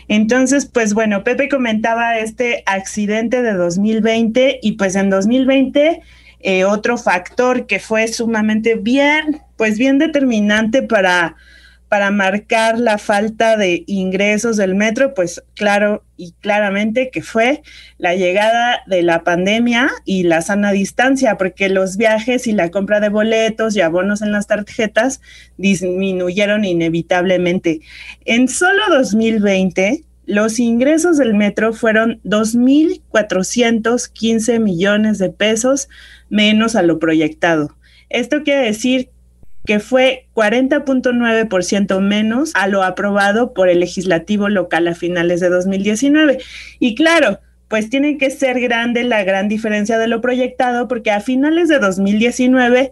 Entonces, 0.08 0.66
pues 0.66 0.94
bueno, 0.94 1.24
Pepe 1.24 1.48
comentaba 1.48 2.18
este 2.18 2.62
accidente 2.66 3.42
de 3.42 3.54
2020 3.54 4.60
y 4.62 4.72
pues 4.72 4.94
en 4.96 5.10
2020 5.10 6.02
eh, 6.40 6.64
otro 6.64 6.98
factor 6.98 7.66
que 7.66 7.78
fue 7.78 8.08
sumamente 8.08 8.74
bien, 8.74 9.42
pues 9.56 9.78
bien 9.78 9.98
determinante 9.98 10.82
para 10.82 11.36
para 11.92 12.10
marcar 12.10 12.80
la 12.80 12.96
falta 12.96 13.58
de 13.58 13.84
ingresos 13.86 14.56
del 14.56 14.74
metro, 14.74 15.12
pues 15.12 15.44
claro 15.54 16.02
y 16.16 16.32
claramente 16.40 17.10
que 17.10 17.20
fue 17.20 17.60
la 17.98 18.14
llegada 18.14 18.80
de 18.86 19.02
la 19.02 19.24
pandemia 19.24 19.90
y 20.06 20.22
la 20.22 20.40
sana 20.40 20.72
distancia, 20.72 21.36
porque 21.36 21.68
los 21.68 21.98
viajes 21.98 22.46
y 22.46 22.52
la 22.52 22.70
compra 22.70 22.98
de 22.98 23.10
boletos 23.10 23.76
y 23.76 23.82
abonos 23.82 24.22
en 24.22 24.32
las 24.32 24.46
tarjetas 24.46 25.20
disminuyeron 25.58 26.64
inevitablemente. 26.64 27.82
En 28.24 28.48
solo 28.48 28.80
2020, 28.88 30.02
los 30.24 30.60
ingresos 30.60 31.18
del 31.18 31.34
metro 31.34 31.74
fueron 31.74 32.22
2.415 32.24 34.60
millones 34.60 35.18
de 35.18 35.28
pesos 35.28 35.90
menos 36.30 36.74
a 36.74 36.80
lo 36.80 36.98
proyectado. 36.98 37.76
Esto 38.08 38.44
quiere 38.44 38.62
decir 38.62 39.10
que 39.64 39.80
fue 39.80 40.26
40.9% 40.34 42.00
menos 42.00 42.52
a 42.54 42.66
lo 42.68 42.82
aprobado 42.82 43.52
por 43.54 43.68
el 43.68 43.80
legislativo 43.80 44.48
local 44.48 44.88
a 44.88 44.94
finales 44.94 45.40
de 45.40 45.48
2019. 45.48 46.38
Y 46.78 46.94
claro, 46.94 47.40
pues 47.68 47.88
tiene 47.88 48.18
que 48.18 48.30
ser 48.30 48.60
grande 48.60 49.04
la 49.04 49.24
gran 49.24 49.48
diferencia 49.48 49.98
de 49.98 50.08
lo 50.08 50.20
proyectado 50.20 50.88
porque 50.88 51.10
a 51.10 51.20
finales 51.20 51.68
de 51.68 51.78
2019 51.78 52.90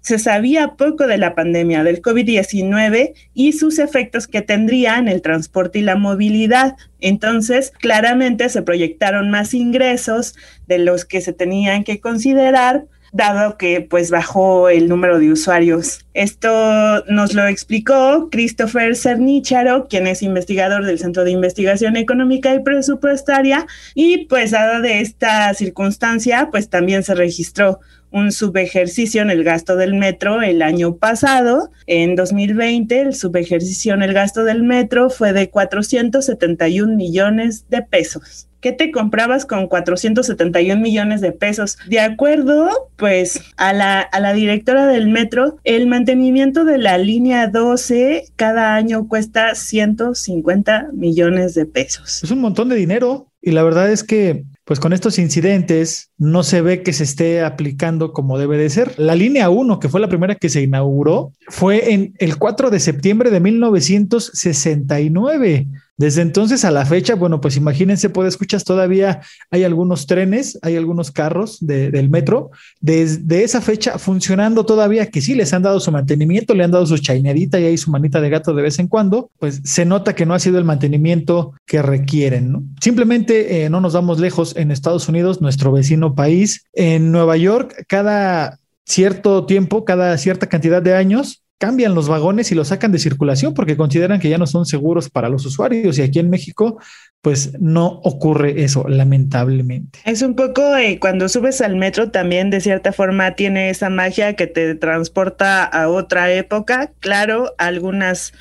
se 0.00 0.18
sabía 0.18 0.76
poco 0.76 1.06
de 1.06 1.18
la 1.18 1.34
pandemia 1.34 1.84
del 1.84 2.00
COVID-19 2.00 3.12
y 3.34 3.52
sus 3.52 3.78
efectos 3.78 4.26
que 4.26 4.40
tendría 4.40 4.98
en 4.98 5.08
el 5.08 5.20
transporte 5.20 5.80
y 5.80 5.82
la 5.82 5.96
movilidad. 5.96 6.76
Entonces, 7.00 7.70
claramente 7.70 8.48
se 8.48 8.62
proyectaron 8.62 9.30
más 9.30 9.52
ingresos 9.52 10.34
de 10.66 10.78
los 10.78 11.04
que 11.04 11.20
se 11.20 11.32
tenían 11.32 11.84
que 11.84 12.00
considerar 12.00 12.86
dado 13.12 13.56
que 13.56 13.80
pues 13.80 14.10
bajó 14.10 14.68
el 14.68 14.88
número 14.88 15.18
de 15.18 15.32
usuarios. 15.32 16.06
Esto 16.14 17.04
nos 17.08 17.34
lo 17.34 17.46
explicó 17.46 18.28
Christopher 18.30 18.96
Cernicharo, 18.96 19.88
quien 19.88 20.06
es 20.06 20.22
investigador 20.22 20.84
del 20.84 20.98
Centro 20.98 21.24
de 21.24 21.30
Investigación 21.30 21.96
Económica 21.96 22.54
y 22.54 22.60
Presupuestaria, 22.60 23.66
y 23.94 24.26
pues 24.26 24.50
dada 24.50 24.80
de 24.80 25.00
esta 25.00 25.52
circunstancia, 25.54 26.48
pues 26.50 26.68
también 26.68 27.02
se 27.02 27.14
registró 27.14 27.80
un 28.12 28.32
subejercicio 28.32 29.22
en 29.22 29.30
el 29.30 29.44
gasto 29.44 29.76
del 29.76 29.94
metro 29.94 30.42
el 30.42 30.62
año 30.62 30.96
pasado. 30.96 31.70
En 31.86 32.16
2020, 32.16 33.00
el 33.00 33.14
subejercicio 33.14 33.94
en 33.94 34.02
el 34.02 34.12
gasto 34.12 34.44
del 34.44 34.62
metro 34.62 35.10
fue 35.10 35.32
de 35.32 35.48
471 35.48 36.96
millones 36.96 37.66
de 37.68 37.82
pesos. 37.82 38.49
¿Qué 38.60 38.72
te 38.72 38.90
comprabas 38.90 39.46
con 39.46 39.68
471 39.68 40.80
millones 40.80 41.20
de 41.20 41.32
pesos? 41.32 41.78
De 41.88 42.00
acuerdo, 42.00 42.68
pues, 42.96 43.42
a 43.56 43.72
la, 43.72 44.00
a 44.00 44.20
la 44.20 44.32
directora 44.32 44.86
del 44.86 45.08
metro, 45.08 45.58
el 45.64 45.86
mantenimiento 45.86 46.64
de 46.64 46.78
la 46.78 46.98
línea 46.98 47.48
12 47.48 48.24
cada 48.36 48.74
año 48.74 49.08
cuesta 49.08 49.54
150 49.54 50.90
millones 50.92 51.54
de 51.54 51.66
pesos. 51.66 52.22
Es 52.22 52.30
un 52.30 52.40
montón 52.40 52.68
de 52.68 52.76
dinero 52.76 53.28
y 53.42 53.52
la 53.52 53.62
verdad 53.62 53.90
es 53.90 54.04
que 54.04 54.44
pues 54.70 54.78
con 54.78 54.92
estos 54.92 55.18
incidentes 55.18 56.12
no 56.16 56.44
se 56.44 56.60
ve 56.60 56.84
que 56.84 56.92
se 56.92 57.02
esté 57.02 57.42
aplicando 57.42 58.12
como 58.12 58.38
debe 58.38 58.56
de 58.56 58.70
ser. 58.70 58.94
La 58.98 59.16
línea 59.16 59.50
1, 59.50 59.80
que 59.80 59.88
fue 59.88 60.00
la 60.00 60.08
primera 60.08 60.36
que 60.36 60.48
se 60.48 60.62
inauguró, 60.62 61.32
fue 61.48 61.92
en 61.92 62.14
el 62.18 62.36
4 62.36 62.70
de 62.70 62.78
septiembre 62.78 63.30
de 63.30 63.40
1969. 63.40 65.66
Desde 66.00 66.22
entonces 66.22 66.64
a 66.64 66.70
la 66.70 66.86
fecha, 66.86 67.14
bueno, 67.14 67.42
pues 67.42 67.58
imagínense, 67.58 68.08
puede 68.08 68.30
escuchar 68.30 68.62
todavía 68.62 69.20
hay 69.50 69.64
algunos 69.64 70.06
trenes, 70.06 70.58
hay 70.62 70.76
algunos 70.76 71.10
carros 71.10 71.58
del 71.60 72.08
metro, 72.08 72.52
desde 72.80 73.44
esa 73.44 73.60
fecha 73.60 73.98
funcionando 73.98 74.64
todavía, 74.64 75.10
que 75.10 75.20
sí 75.20 75.34
les 75.34 75.52
han 75.52 75.60
dado 75.60 75.78
su 75.78 75.92
mantenimiento, 75.92 76.54
le 76.54 76.64
han 76.64 76.70
dado 76.70 76.86
su 76.86 76.96
chaineadita 76.96 77.60
y 77.60 77.66
ahí 77.66 77.76
su 77.76 77.90
manita 77.90 78.22
de 78.22 78.30
gato 78.30 78.54
de 78.54 78.62
vez 78.62 78.78
en 78.78 78.88
cuando, 78.88 79.30
pues 79.38 79.60
se 79.62 79.84
nota 79.84 80.14
que 80.14 80.24
no 80.24 80.32
ha 80.32 80.38
sido 80.38 80.56
el 80.56 80.64
mantenimiento 80.64 81.52
que 81.66 81.82
requieren. 81.82 82.74
Simplemente 82.80 83.64
eh, 83.66 83.68
no 83.68 83.82
nos 83.82 83.92
vamos 83.92 84.18
lejos 84.20 84.56
en 84.56 84.70
Estados 84.70 85.06
Unidos, 85.06 85.42
nuestro 85.42 85.70
vecino 85.70 86.14
país, 86.14 86.64
en 86.72 87.12
Nueva 87.12 87.36
York, 87.36 87.84
cada 87.88 88.58
cierto 88.86 89.44
tiempo, 89.44 89.84
cada 89.84 90.16
cierta 90.16 90.46
cantidad 90.46 90.80
de 90.80 90.94
años, 90.94 91.42
cambian 91.60 91.94
los 91.94 92.08
vagones 92.08 92.50
y 92.50 92.54
los 92.54 92.68
sacan 92.68 92.90
de 92.90 92.98
circulación 92.98 93.52
porque 93.52 93.76
consideran 93.76 94.18
que 94.18 94.30
ya 94.30 94.38
no 94.38 94.46
son 94.46 94.64
seguros 94.64 95.10
para 95.10 95.28
los 95.28 95.44
usuarios. 95.44 95.98
Y 95.98 96.02
aquí 96.02 96.18
en 96.18 96.30
México, 96.30 96.80
pues 97.20 97.52
no 97.60 98.00
ocurre 98.02 98.64
eso, 98.64 98.88
lamentablemente. 98.88 99.98
Es 100.06 100.22
un 100.22 100.34
poco 100.34 100.74
eh, 100.78 100.98
cuando 100.98 101.28
subes 101.28 101.60
al 101.60 101.76
metro 101.76 102.10
también 102.10 102.48
de 102.48 102.62
cierta 102.62 102.92
forma 102.92 103.32
tiene 103.32 103.68
esa 103.68 103.90
magia 103.90 104.36
que 104.36 104.46
te 104.46 104.74
transporta 104.74 105.62
a 105.64 105.90
otra 105.90 106.32
época. 106.32 106.92
Claro, 106.98 107.54
algunas 107.58 108.32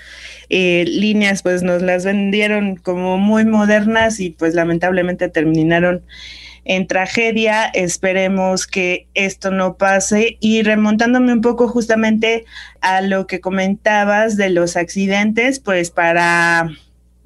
eh, 0.47 0.85
líneas 0.87 1.43
pues 1.43 1.61
nos 1.61 1.81
las 1.81 2.05
vendieron 2.05 2.77
como 2.77 3.17
muy 3.17 3.43
modernas 3.43 4.21
y 4.21 4.29
pues 4.29 4.53
lamentablemente 4.55 5.27
terminaron 5.27 6.03
en 6.65 6.87
tragedia. 6.87 7.65
Esperemos 7.65 8.67
que 8.67 9.07
esto 9.13 9.51
no 9.51 9.77
pase. 9.77 10.37
Y 10.39 10.63
remontándome 10.63 11.33
un 11.33 11.41
poco 11.41 11.67
justamente 11.67 12.45
a 12.81 13.01
lo 13.01 13.27
que 13.27 13.39
comentabas 13.39 14.37
de 14.37 14.49
los 14.49 14.77
accidentes, 14.77 15.59
pues 15.59 15.91
para 15.91 16.69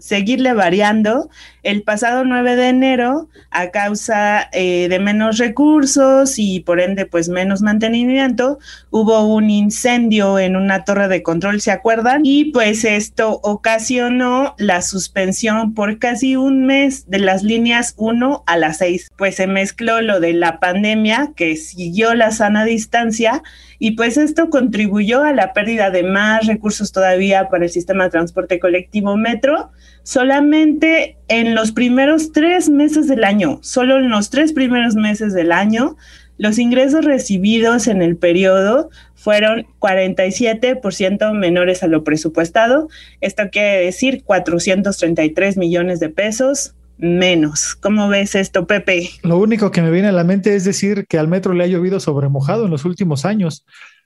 seguirle 0.03 0.51
variando. 0.51 1.29
El 1.63 1.83
pasado 1.83 2.25
9 2.25 2.57
de 2.57 2.67
enero, 2.67 3.29
a 3.49 3.69
causa 3.69 4.49
eh, 4.51 4.89
de 4.89 4.99
menos 4.99 5.37
recursos 5.37 6.37
y 6.37 6.59
por 6.59 6.81
ende 6.81 7.05
pues 7.05 7.29
menos 7.29 7.61
mantenimiento, 7.61 8.59
hubo 8.89 9.25
un 9.25 9.49
incendio 9.49 10.39
en 10.39 10.57
una 10.57 10.83
torre 10.83 11.07
de 11.07 11.23
control, 11.23 11.61
¿se 11.61 11.71
acuerdan? 11.71 12.23
Y 12.25 12.51
pues 12.51 12.83
esto 12.83 13.39
ocasionó 13.43 14.55
la 14.57 14.81
suspensión 14.81 15.73
por 15.73 15.99
casi 15.99 16.35
un 16.35 16.65
mes 16.65 17.09
de 17.09 17.19
las 17.19 17.43
líneas 17.43 17.93
1 17.95 18.43
a 18.45 18.57
las 18.57 18.79
6. 18.79 19.09
Pues 19.15 19.35
se 19.35 19.47
mezcló 19.47 20.01
lo 20.01 20.19
de 20.19 20.33
la 20.33 20.59
pandemia 20.59 21.31
que 21.33 21.55
siguió 21.55 22.13
la 22.13 22.31
sana 22.31 22.65
distancia 22.65 23.41
y 23.83 23.91
pues 23.91 24.15
esto 24.15 24.49
contribuyó 24.49 25.23
a 25.23 25.33
la 25.33 25.51
pérdida 25.51 25.91
de 25.91 26.03
más 26.03 26.47
recursos 26.47 26.93
todavía 26.93 27.49
para 27.49 27.65
el 27.65 27.69
sistema 27.69 28.05
de 28.05 28.11
transporte 28.11 28.57
colectivo 28.57 29.17
metro 29.17 29.71
solamente 30.03 31.17
en 31.27 31.53
los 31.53 31.73
primeros 31.73 32.31
tres 32.31 32.69
meses 32.69 33.09
del 33.09 33.25
año, 33.25 33.59
solo 33.61 33.97
en 33.97 34.09
los 34.09 34.29
tres 34.29 34.53
primeros 34.53 34.95
meses 34.95 35.33
del 35.33 35.51
año, 35.51 35.97
los 36.37 36.59
ingresos 36.59 37.03
recibidos 37.03 37.87
en 37.87 38.01
el 38.01 38.15
periodo 38.15 38.89
fueron 39.15 39.67
47% 39.79 41.33
menores 41.33 41.83
a 41.83 41.87
lo 41.87 42.05
presupuestado. 42.05 42.87
Esto 43.19 43.49
quiere 43.51 43.83
decir 43.83 44.23
433 44.23 45.57
millones 45.57 45.99
de 45.99 46.07
pesos 46.07 46.73
menos. 46.97 47.75
¿Cómo 47.75 48.09
ves 48.09 48.35
esto, 48.35 48.67
Pepe? 48.67 49.09
Lo 49.23 49.37
único 49.37 49.71
que 49.71 49.81
me 49.81 49.91
viene 49.91 50.09
a 50.09 50.13
la 50.13 50.23
mente 50.23 50.55
es 50.55 50.63
decir 50.63 51.05
que 51.07 51.17
al 51.17 51.27
metro 51.27 51.53
le 51.53 51.63
ha 51.63 51.67
llovido 51.67 51.99
sobre 51.99 52.29
mojado 52.29 52.65
en 52.65 52.71
los 52.71 52.85
últimos 52.85 53.25
años. 53.25 53.65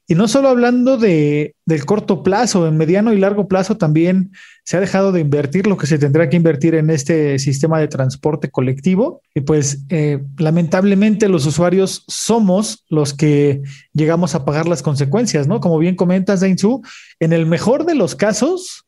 Y 0.10 0.16
no 0.16 0.30
solo 0.30 0.48
hablando 0.48 0.98
de, 0.98 1.54
del 1.66 1.86
corto 1.86 2.24
plazo, 2.24 2.66
en 2.66 2.78
mediano 2.78 3.12
y 3.12 3.20
largo 3.20 3.50
plazo 3.50 3.76
también 3.76 4.32
se 4.64 4.78
ha 4.78 4.80
dejado 4.80 5.12
de 5.12 5.20
invertir 5.20 5.68
lo 5.68 5.76
que 5.76 5.86
se 5.86 6.00
tendrá 6.00 6.30
que 6.30 6.38
invertir 6.38 6.76
en 6.76 6.90
este 6.90 7.38
sistema 7.40 7.78
de 7.78 7.90
transporte 7.90 8.50
colectivo. 8.50 9.22
Y 9.36 9.42
pues 9.42 9.84
eh, 9.90 10.24
lamentablemente 10.38 11.28
los 11.28 11.46
usuarios 11.46 12.06
somos 12.08 12.86
los 12.90 13.14
que 13.14 13.62
llegamos 13.92 14.34
a 14.34 14.46
pagar 14.46 14.66
las 14.70 14.82
consecuencias, 14.82 15.46
¿no? 15.46 15.60
Como 15.60 15.78
bien 15.78 15.98
comentas, 15.98 16.40
Dainzu, 16.40 16.82
en 17.20 17.34
el 17.34 17.46
mejor 17.46 17.86
de 17.86 17.96
los 17.96 18.16
casos, 18.16 18.87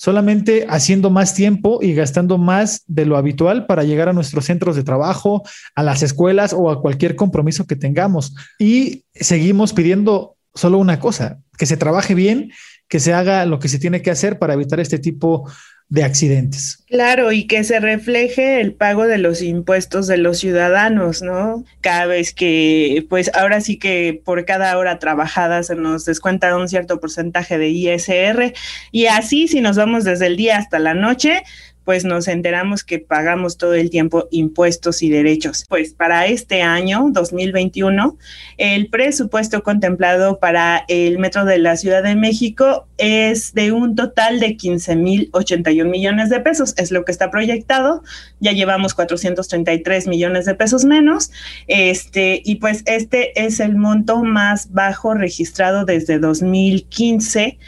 solamente 0.00 0.64
haciendo 0.70 1.10
más 1.10 1.34
tiempo 1.34 1.80
y 1.82 1.92
gastando 1.92 2.38
más 2.38 2.84
de 2.86 3.04
lo 3.04 3.18
habitual 3.18 3.66
para 3.66 3.84
llegar 3.84 4.08
a 4.08 4.14
nuestros 4.14 4.46
centros 4.46 4.74
de 4.74 4.82
trabajo, 4.82 5.42
a 5.74 5.82
las 5.82 6.02
escuelas 6.02 6.54
o 6.54 6.70
a 6.70 6.80
cualquier 6.80 7.16
compromiso 7.16 7.66
que 7.66 7.76
tengamos. 7.76 8.34
Y 8.58 9.04
seguimos 9.12 9.74
pidiendo 9.74 10.38
solo 10.54 10.78
una 10.78 10.98
cosa, 11.00 11.40
que 11.58 11.66
se 11.66 11.76
trabaje 11.76 12.14
bien, 12.14 12.50
que 12.88 12.98
se 12.98 13.12
haga 13.12 13.44
lo 13.44 13.58
que 13.58 13.68
se 13.68 13.78
tiene 13.78 14.00
que 14.00 14.10
hacer 14.10 14.38
para 14.38 14.54
evitar 14.54 14.80
este 14.80 14.98
tipo 14.98 15.46
de 15.90 16.04
accidentes. 16.04 16.84
Claro, 16.88 17.32
y 17.32 17.48
que 17.48 17.64
se 17.64 17.80
refleje 17.80 18.60
el 18.60 18.72
pago 18.72 19.08
de 19.08 19.18
los 19.18 19.42
impuestos 19.42 20.06
de 20.06 20.18
los 20.18 20.38
ciudadanos, 20.38 21.20
¿no? 21.20 21.64
Cada 21.80 22.06
vez 22.06 22.32
que, 22.32 23.04
pues 23.08 23.30
ahora 23.34 23.60
sí 23.60 23.76
que 23.76 24.20
por 24.24 24.44
cada 24.44 24.78
hora 24.78 25.00
trabajada 25.00 25.64
se 25.64 25.74
nos 25.74 26.04
descuenta 26.04 26.56
un 26.56 26.68
cierto 26.68 27.00
porcentaje 27.00 27.58
de 27.58 27.70
ISR 27.70 28.54
y 28.92 29.06
así 29.06 29.48
si 29.48 29.60
nos 29.60 29.76
vamos 29.76 30.04
desde 30.04 30.26
el 30.26 30.36
día 30.36 30.58
hasta 30.58 30.78
la 30.78 30.94
noche, 30.94 31.42
pues 31.90 32.04
nos 32.04 32.28
enteramos 32.28 32.84
que 32.84 33.00
pagamos 33.00 33.56
todo 33.56 33.74
el 33.74 33.90
tiempo 33.90 34.28
impuestos 34.30 35.02
y 35.02 35.10
derechos. 35.10 35.64
Pues 35.68 35.92
para 35.92 36.26
este 36.26 36.62
año 36.62 37.08
2021, 37.10 38.16
el 38.58 38.86
presupuesto 38.86 39.64
contemplado 39.64 40.38
para 40.38 40.84
el 40.86 41.18
Metro 41.18 41.44
de 41.44 41.58
la 41.58 41.76
Ciudad 41.76 42.04
de 42.04 42.14
México 42.14 42.86
es 42.96 43.54
de 43.54 43.72
un 43.72 43.96
total 43.96 44.38
de 44.38 44.56
15 44.56 44.94
mil 44.94 45.30
81 45.32 45.90
millones 45.90 46.30
de 46.30 46.38
pesos, 46.38 46.74
es 46.76 46.92
lo 46.92 47.04
que 47.04 47.10
está 47.10 47.28
proyectado. 47.28 48.04
Ya 48.38 48.52
llevamos 48.52 48.94
433 48.94 50.06
millones 50.06 50.44
de 50.44 50.54
pesos 50.54 50.84
menos. 50.84 51.32
Este, 51.66 52.40
y 52.44 52.54
pues 52.60 52.84
este 52.86 53.32
es 53.34 53.58
el 53.58 53.74
monto 53.74 54.22
más 54.22 54.72
bajo 54.72 55.14
registrado 55.14 55.84
desde 55.84 56.20
2015 56.20 57.58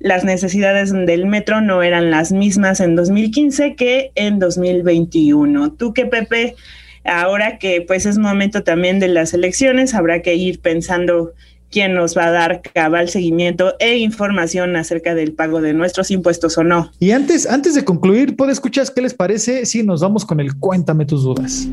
las 0.00 0.24
necesidades 0.24 0.92
del 0.92 1.26
metro 1.26 1.60
no 1.60 1.82
eran 1.82 2.10
las 2.10 2.32
mismas 2.32 2.80
en 2.80 2.96
2015 2.96 3.76
que 3.76 4.10
en 4.14 4.38
2021. 4.38 5.72
¿Tú 5.72 5.92
qué, 5.92 6.06
Pepe? 6.06 6.56
Ahora 7.04 7.58
que 7.58 7.82
pues 7.82 8.06
es 8.06 8.18
momento 8.18 8.62
también 8.62 8.98
de 8.98 9.08
las 9.08 9.32
elecciones, 9.32 9.94
habrá 9.94 10.22
que 10.22 10.34
ir 10.34 10.60
pensando 10.60 11.32
quién 11.70 11.94
nos 11.94 12.16
va 12.16 12.26
a 12.26 12.30
dar 12.30 12.62
cabal 12.62 13.08
seguimiento 13.08 13.74
e 13.78 13.98
información 13.98 14.74
acerca 14.76 15.14
del 15.14 15.32
pago 15.32 15.60
de 15.60 15.72
nuestros 15.72 16.10
impuestos 16.10 16.58
o 16.58 16.64
no. 16.64 16.90
Y 16.98 17.12
antes, 17.12 17.46
antes 17.46 17.74
de 17.74 17.84
concluir, 17.84 18.36
¿puedes 18.36 18.54
escuchar 18.54 18.86
qué 18.94 19.02
les 19.02 19.14
parece 19.14 19.66
si 19.66 19.82
nos 19.82 20.00
vamos 20.00 20.24
con 20.24 20.40
el 20.40 20.56
cuéntame 20.56 21.06
tus 21.06 21.22
dudas? 21.22 21.68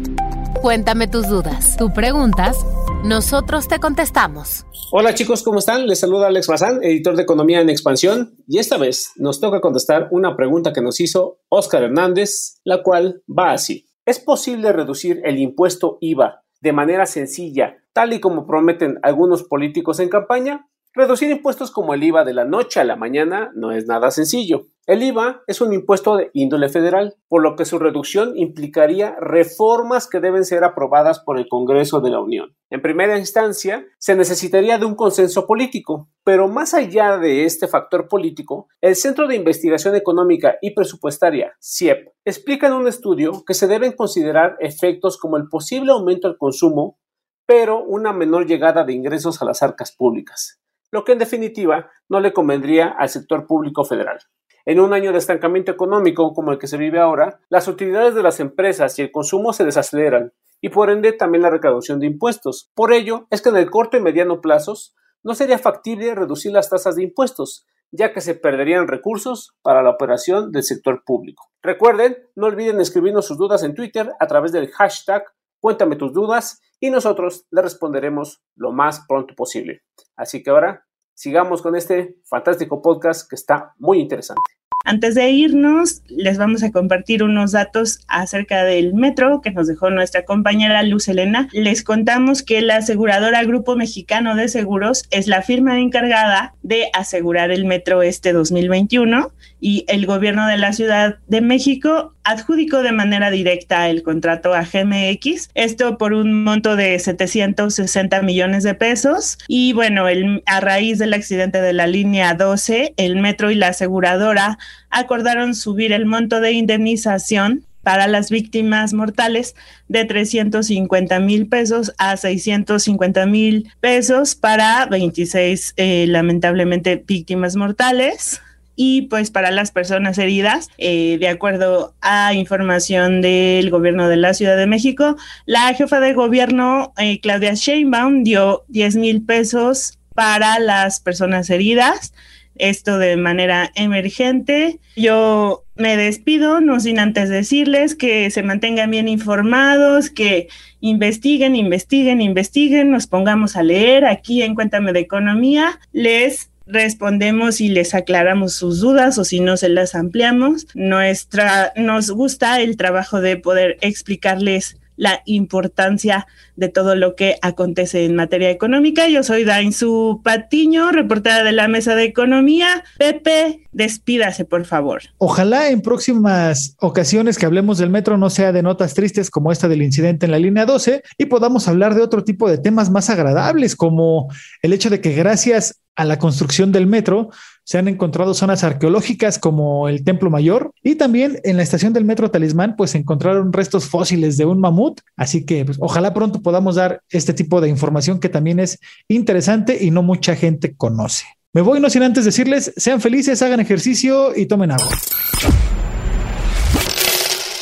Cuéntame 0.61 1.07
tus 1.07 1.27
dudas. 1.27 1.75
Tú 1.77 1.93
preguntas, 1.93 2.57
nosotros 3.03 3.67
te 3.67 3.79
contestamos. 3.79 4.65
Hola 4.91 5.13
chicos, 5.13 5.43
¿cómo 5.43 5.59
están? 5.59 5.87
Les 5.87 5.99
saluda 5.99 6.27
Alex 6.27 6.47
Bazán, 6.47 6.83
editor 6.83 7.15
de 7.15 7.23
Economía 7.23 7.61
en 7.61 7.69
Expansión, 7.69 8.35
y 8.47 8.57
esta 8.57 8.77
vez 8.77 9.11
nos 9.17 9.39
toca 9.39 9.61
contestar 9.61 10.07
una 10.11 10.35
pregunta 10.35 10.73
que 10.73 10.81
nos 10.81 10.99
hizo 10.99 11.39
Oscar 11.49 11.83
Hernández, 11.83 12.59
la 12.63 12.81
cual 12.83 13.21
va 13.27 13.51
así. 13.51 13.87
¿Es 14.05 14.19
posible 14.19 14.73
reducir 14.73 15.21
el 15.25 15.37
impuesto 15.37 15.97
IVA 16.01 16.43
de 16.61 16.73
manera 16.73 17.05
sencilla, 17.05 17.77
tal 17.93 18.13
y 18.13 18.19
como 18.19 18.47
prometen 18.47 18.99
algunos 19.03 19.43
políticos 19.43 19.99
en 19.99 20.09
campaña? 20.09 20.67
Reducir 20.93 21.29
impuestos 21.29 21.69
como 21.71 21.93
el 21.93 22.03
IVA 22.03 22.23
de 22.23 22.33
la 22.33 22.45
noche 22.45 22.79
a 22.79 22.83
la 22.83 22.95
mañana 22.95 23.51
no 23.53 23.71
es 23.71 23.85
nada 23.85 24.09
sencillo. 24.09 24.67
El 24.87 25.03
IVA 25.03 25.43
es 25.47 25.59
un 25.59 25.73
impuesto 25.73 26.15
de 26.15 26.31
índole 26.31 26.69
federal, 26.69 27.17
por 27.27 27.43
lo 27.43 27.57
que 27.57 27.65
su 27.65 27.77
reducción 27.77 28.37
implicaría 28.37 29.17
reformas 29.19 30.07
que 30.07 30.21
deben 30.21 30.45
ser 30.45 30.63
aprobadas 30.63 31.19
por 31.19 31.37
el 31.37 31.49
Congreso 31.49 31.99
de 31.99 32.09
la 32.09 32.21
Unión. 32.21 32.55
En 32.69 32.81
primera 32.81 33.17
instancia, 33.19 33.85
se 33.99 34.15
necesitaría 34.15 34.77
de 34.77 34.85
un 34.85 34.95
consenso 34.95 35.45
político, 35.45 36.07
pero 36.23 36.47
más 36.47 36.73
allá 36.73 37.17
de 37.17 37.43
este 37.43 37.67
factor 37.67 38.07
político, 38.07 38.69
el 38.79 38.95
Centro 38.95 39.27
de 39.27 39.35
Investigación 39.35 39.93
Económica 39.93 40.55
y 40.61 40.71
Presupuestaria, 40.71 41.51
CIEP, 41.61 42.07
explica 42.23 42.67
en 42.67 42.73
un 42.73 42.87
estudio 42.87 43.43
que 43.45 43.55
se 43.55 43.67
deben 43.67 43.91
considerar 43.91 44.55
efectos 44.61 45.17
como 45.17 45.35
el 45.35 45.49
posible 45.49 45.91
aumento 45.91 46.29
del 46.29 46.37
consumo, 46.37 46.97
pero 47.45 47.83
una 47.83 48.13
menor 48.13 48.45
llegada 48.45 48.85
de 48.85 48.93
ingresos 48.93 49.41
a 49.41 49.45
las 49.45 49.61
arcas 49.61 49.91
públicas 49.91 50.61
lo 50.89 51.03
que 51.03 51.11
en 51.11 51.19
definitiva 51.19 51.91
no 52.07 52.21
le 52.21 52.31
convendría 52.31 52.87
al 52.87 53.09
sector 53.09 53.45
público 53.45 53.83
federal. 53.83 54.19
En 54.67 54.81
un 54.81 54.91
año 54.91 55.13
de 55.13 55.17
estancamiento 55.17 55.71
económico 55.71 56.33
como 56.33 56.51
el 56.51 56.57
que 56.57 56.67
se 56.67 56.75
vive 56.75 56.99
ahora, 56.99 57.39
las 57.47 57.69
utilidades 57.69 58.15
de 58.15 58.21
las 58.21 58.41
empresas 58.41 58.99
y 58.99 59.01
el 59.01 59.13
consumo 59.13 59.53
se 59.53 59.63
desaceleran 59.63 60.33
y 60.59 60.67
por 60.67 60.89
ende 60.89 61.13
también 61.13 61.41
la 61.41 61.49
recaudación 61.49 62.01
de 62.01 62.07
impuestos. 62.07 62.69
Por 62.75 62.91
ello 62.91 63.27
es 63.29 63.41
que 63.41 63.47
en 63.47 63.55
el 63.55 63.69
corto 63.69 63.95
y 63.95 64.01
mediano 64.01 64.41
plazos 64.41 64.93
no 65.23 65.35
sería 65.35 65.57
factible 65.57 66.13
reducir 66.15 66.51
las 66.51 66.69
tasas 66.69 66.97
de 66.97 67.03
impuestos, 67.03 67.65
ya 67.91 68.11
que 68.11 68.19
se 68.19 68.35
perderían 68.35 68.89
recursos 68.89 69.55
para 69.61 69.81
la 69.81 69.91
operación 69.91 70.51
del 70.51 70.63
sector 70.63 71.01
público. 71.05 71.45
Recuerden, 71.61 72.17
no 72.35 72.47
olviden 72.47 72.81
escribirnos 72.81 73.25
sus 73.25 73.37
dudas 73.37 73.63
en 73.63 73.73
Twitter 73.73 74.11
a 74.19 74.27
través 74.27 74.51
del 74.51 74.69
hashtag 74.71 75.23
Cuéntame 75.59 75.95
tus 75.95 76.13
dudas 76.13 76.61
y 76.79 76.89
nosotros 76.89 77.47
le 77.51 77.61
responderemos 77.61 78.43
lo 78.55 78.71
más 78.71 79.05
pronto 79.07 79.33
posible. 79.33 79.81
Así 80.15 80.43
que 80.43 80.49
ahora 80.49 80.86
sigamos 81.17 81.63
con 81.63 81.75
este 81.75 82.15
fantástico 82.25 82.79
podcast 82.81 83.27
que 83.27 83.35
está 83.35 83.73
muy 83.79 83.99
interesante. 83.99 84.41
Antes 84.85 85.15
de 85.15 85.29
irnos, 85.31 86.03
les 86.07 86.37
vamos 86.37 86.63
a 86.63 86.71
compartir 86.71 87.23
unos 87.23 87.51
datos 87.51 87.99
acerca 88.07 88.63
del 88.63 88.93
metro 88.93 89.41
que 89.41 89.51
nos 89.51 89.67
dejó 89.67 89.89
nuestra 89.89 90.23
compañera 90.23 90.81
Luz 90.83 91.09
Elena. 91.09 91.49
Les 91.51 91.83
contamos 91.83 92.43
que 92.43 92.61
la 92.61 92.77
aseguradora 92.77 93.43
Grupo 93.43 93.75
Mexicano 93.75 94.35
de 94.35 94.47
Seguros 94.47 95.05
es 95.09 95.27
la 95.27 95.41
firma 95.41 95.79
encargada 95.79 96.53
de 96.61 96.89
asegurar 96.93 97.51
el 97.51 97.65
metro 97.65 98.01
este 98.03 98.31
2021 98.31 99.31
y 99.59 99.83
el 99.89 100.05
gobierno 100.05 100.47
de 100.47 100.57
la 100.57 100.71
Ciudad 100.71 101.17
de 101.27 101.41
México 101.41 102.13
adjudicó 102.27 102.83
de 102.83 102.91
manera 102.91 103.31
directa 103.31 103.87
el 103.87 104.03
contrato 104.03 104.53
a 104.53 104.63
GMX, 104.63 105.49
esto 105.53 105.97
por 105.97 106.11
un 106.11 106.43
monto 106.43 106.75
de 106.75 106.99
760 106.99 108.21
millones 108.21 108.63
de 108.63 108.73
pesos. 108.73 109.37
Y 109.47 109.71
bueno, 109.71 110.09
el, 110.09 110.43
a 110.45 110.59
raíz 110.59 110.99
del 110.99 111.13
accidente 111.13 111.61
de 111.61 111.71
la 111.71 111.87
línea 111.87 112.33
12, 112.33 112.93
el 112.97 113.15
metro 113.15 113.49
y 113.49 113.55
la 113.55 113.69
aseguradora 113.69 114.59
acordaron 114.89 115.55
subir 115.55 115.93
el 115.93 116.05
monto 116.05 116.41
de 116.41 116.51
indemnización 116.51 117.63
para 117.81 118.07
las 118.07 118.29
víctimas 118.29 118.93
mortales 118.93 119.55
de 119.87 120.03
350 120.03 121.21
mil 121.21 121.47
pesos 121.47 121.93
a 121.97 122.17
650 122.17 123.25
mil 123.27 123.71
pesos 123.79 124.35
para 124.35 124.85
26 124.87 125.75
eh, 125.77 126.05
lamentablemente 126.09 127.01
víctimas 127.07 127.55
mortales 127.55 128.41
y 128.77 129.01
pues 129.03 129.31
para 129.31 129.51
las 129.51 129.71
personas 129.71 130.17
heridas, 130.17 130.69
eh, 130.77 131.17
de 131.19 131.27
acuerdo 131.27 131.95
a 131.99 132.33
información 132.33 133.21
del 133.21 133.69
gobierno 133.69 134.07
de 134.07 134.15
la 134.15 134.33
Ciudad 134.33 134.55
de 134.55 134.67
México, 134.67 135.17
la 135.45 135.73
jefa 135.73 135.99
de 135.99 136.13
gobierno, 136.13 136.93
eh, 136.97 137.19
Claudia 137.19 137.55
Sheinbaum, 137.55 138.23
dio 138.23 138.63
10 138.69 138.95
mil 138.95 139.23
pesos 139.23 139.99
para 140.13 140.59
las 140.59 141.01
personas 141.01 141.49
heridas 141.49 142.13
esto 142.59 142.97
de 142.97 143.17
manera 143.17 143.71
emergente. 143.75 144.79
Yo 144.95 145.63
me 145.75 145.95
despido, 145.95 146.59
no 146.59 146.79
sin 146.79 146.99
antes 146.99 147.29
decirles 147.29 147.95
que 147.95 148.29
se 148.31 148.43
mantengan 148.43 148.91
bien 148.91 149.07
informados, 149.07 150.09
que 150.09 150.47
investiguen, 150.81 151.55
investiguen, 151.55 152.21
investiguen, 152.21 152.91
nos 152.91 153.07
pongamos 153.07 153.55
a 153.55 153.63
leer 153.63 154.05
aquí 154.05 154.41
en 154.41 154.55
Cuéntame 154.55 154.93
de 154.93 154.99
Economía. 154.99 155.79
Les 155.91 156.49
respondemos 156.67 157.61
y 157.61 157.69
les 157.69 157.93
aclaramos 157.93 158.53
sus 158.53 158.79
dudas 158.79 159.17
o 159.17 159.23
si 159.23 159.39
no 159.39 159.57
se 159.57 159.69
las 159.69 159.95
ampliamos. 159.95 160.67
Nuestra, 160.73 161.73
nos 161.75 162.11
gusta 162.11 162.61
el 162.61 162.77
trabajo 162.77 163.21
de 163.21 163.37
poder 163.37 163.77
explicarles 163.81 164.77
la 164.97 165.21
importancia 165.25 166.27
de 166.55 166.67
todo 166.67 166.95
lo 166.95 167.15
que 167.15 167.37
acontece 167.41 168.03
en 168.03 168.15
materia 168.15 168.49
económica. 168.49 169.07
Yo 169.07 169.23
soy 169.23 169.45
Dainzu 169.45 170.21
Patiño, 170.23 170.91
reportera 170.91 171.43
de 171.43 171.51
la 171.53 171.67
Mesa 171.67 171.95
de 171.95 172.03
Economía. 172.03 172.83
Pepe, 172.97 173.67
despídase, 173.71 174.43
por 174.43 174.65
favor. 174.65 175.03
Ojalá 175.19 175.69
en 175.69 175.81
próximas 175.81 176.75
ocasiones 176.79 177.37
que 177.37 177.45
hablemos 177.45 177.77
del 177.77 177.89
metro 177.89 178.17
no 178.17 178.29
sea 178.29 178.51
de 178.51 178.63
notas 178.63 178.93
tristes 178.93 179.29
como 179.29 179.51
esta 179.51 179.67
del 179.67 179.83
incidente 179.83 180.25
en 180.25 180.31
la 180.31 180.39
línea 180.39 180.65
12 180.65 181.03
y 181.17 181.25
podamos 181.25 181.67
hablar 181.67 181.95
de 181.95 182.01
otro 182.01 182.23
tipo 182.23 182.49
de 182.49 182.57
temas 182.57 182.89
más 182.89 183.09
agradables, 183.09 183.75
como 183.75 184.27
el 184.61 184.73
hecho 184.73 184.89
de 184.89 184.99
que 184.99 185.13
gracias 185.13 185.81
a 185.95 186.05
la 186.05 186.19
construcción 186.19 186.71
del 186.71 186.87
metro 186.87 187.29
se 187.67 187.77
han 187.77 187.89
encontrado 187.89 188.33
zonas 188.33 188.63
arqueológicas 188.63 189.39
como 189.39 189.89
el 189.89 190.05
Templo 190.05 190.29
Mayor 190.29 190.71
y 190.81 190.95
también 190.95 191.41
en 191.43 191.57
la 191.57 191.63
estación 191.63 191.91
del 191.91 192.05
metro 192.05 192.31
Talismán 192.31 192.77
pues 192.77 192.91
se 192.91 192.97
encontraron 192.97 193.51
restos 193.51 193.89
fósiles 193.89 194.37
de 194.37 194.45
un 194.45 194.61
mamut, 194.61 195.01
así 195.17 195.45
que 195.45 195.65
pues, 195.65 195.77
ojalá 195.81 196.13
pronto 196.13 196.41
podamos 196.41 196.75
dar 196.75 197.01
este 197.09 197.33
tipo 197.33 197.59
de 197.59 197.67
información 197.67 198.21
que 198.21 198.29
también 198.29 198.61
es 198.61 198.79
interesante 199.09 199.83
y 199.83 199.91
no 199.91 200.01
mucha 200.01 200.37
gente 200.37 200.77
conoce. 200.77 201.25
Me 201.51 201.59
voy 201.59 201.81
no 201.81 201.89
sin 201.89 202.03
antes 202.03 202.23
decirles, 202.23 202.71
sean 202.77 203.01
felices, 203.01 203.41
hagan 203.41 203.59
ejercicio 203.59 204.31
y 204.33 204.45
tomen 204.45 204.71
agua. 204.71 204.97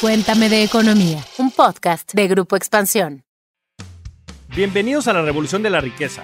Cuéntame 0.02 0.50
de 0.50 0.62
economía, 0.62 1.26
un 1.40 1.50
podcast 1.50 2.14
de 2.14 2.28
Grupo 2.28 2.56
Expansión. 2.56 3.24
Bienvenidos 4.56 5.08
a 5.08 5.14
la 5.14 5.24
Revolución 5.24 5.64
de 5.64 5.72
la 5.72 5.82
Riqueza 5.82 6.24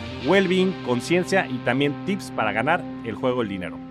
well-being, 0.25 0.73
conciencia 0.85 1.47
y 1.47 1.57
también 1.59 1.93
tips 2.05 2.31
para 2.31 2.51
ganar 2.51 2.83
el 3.05 3.15
juego 3.15 3.39
del 3.39 3.49
dinero. 3.49 3.90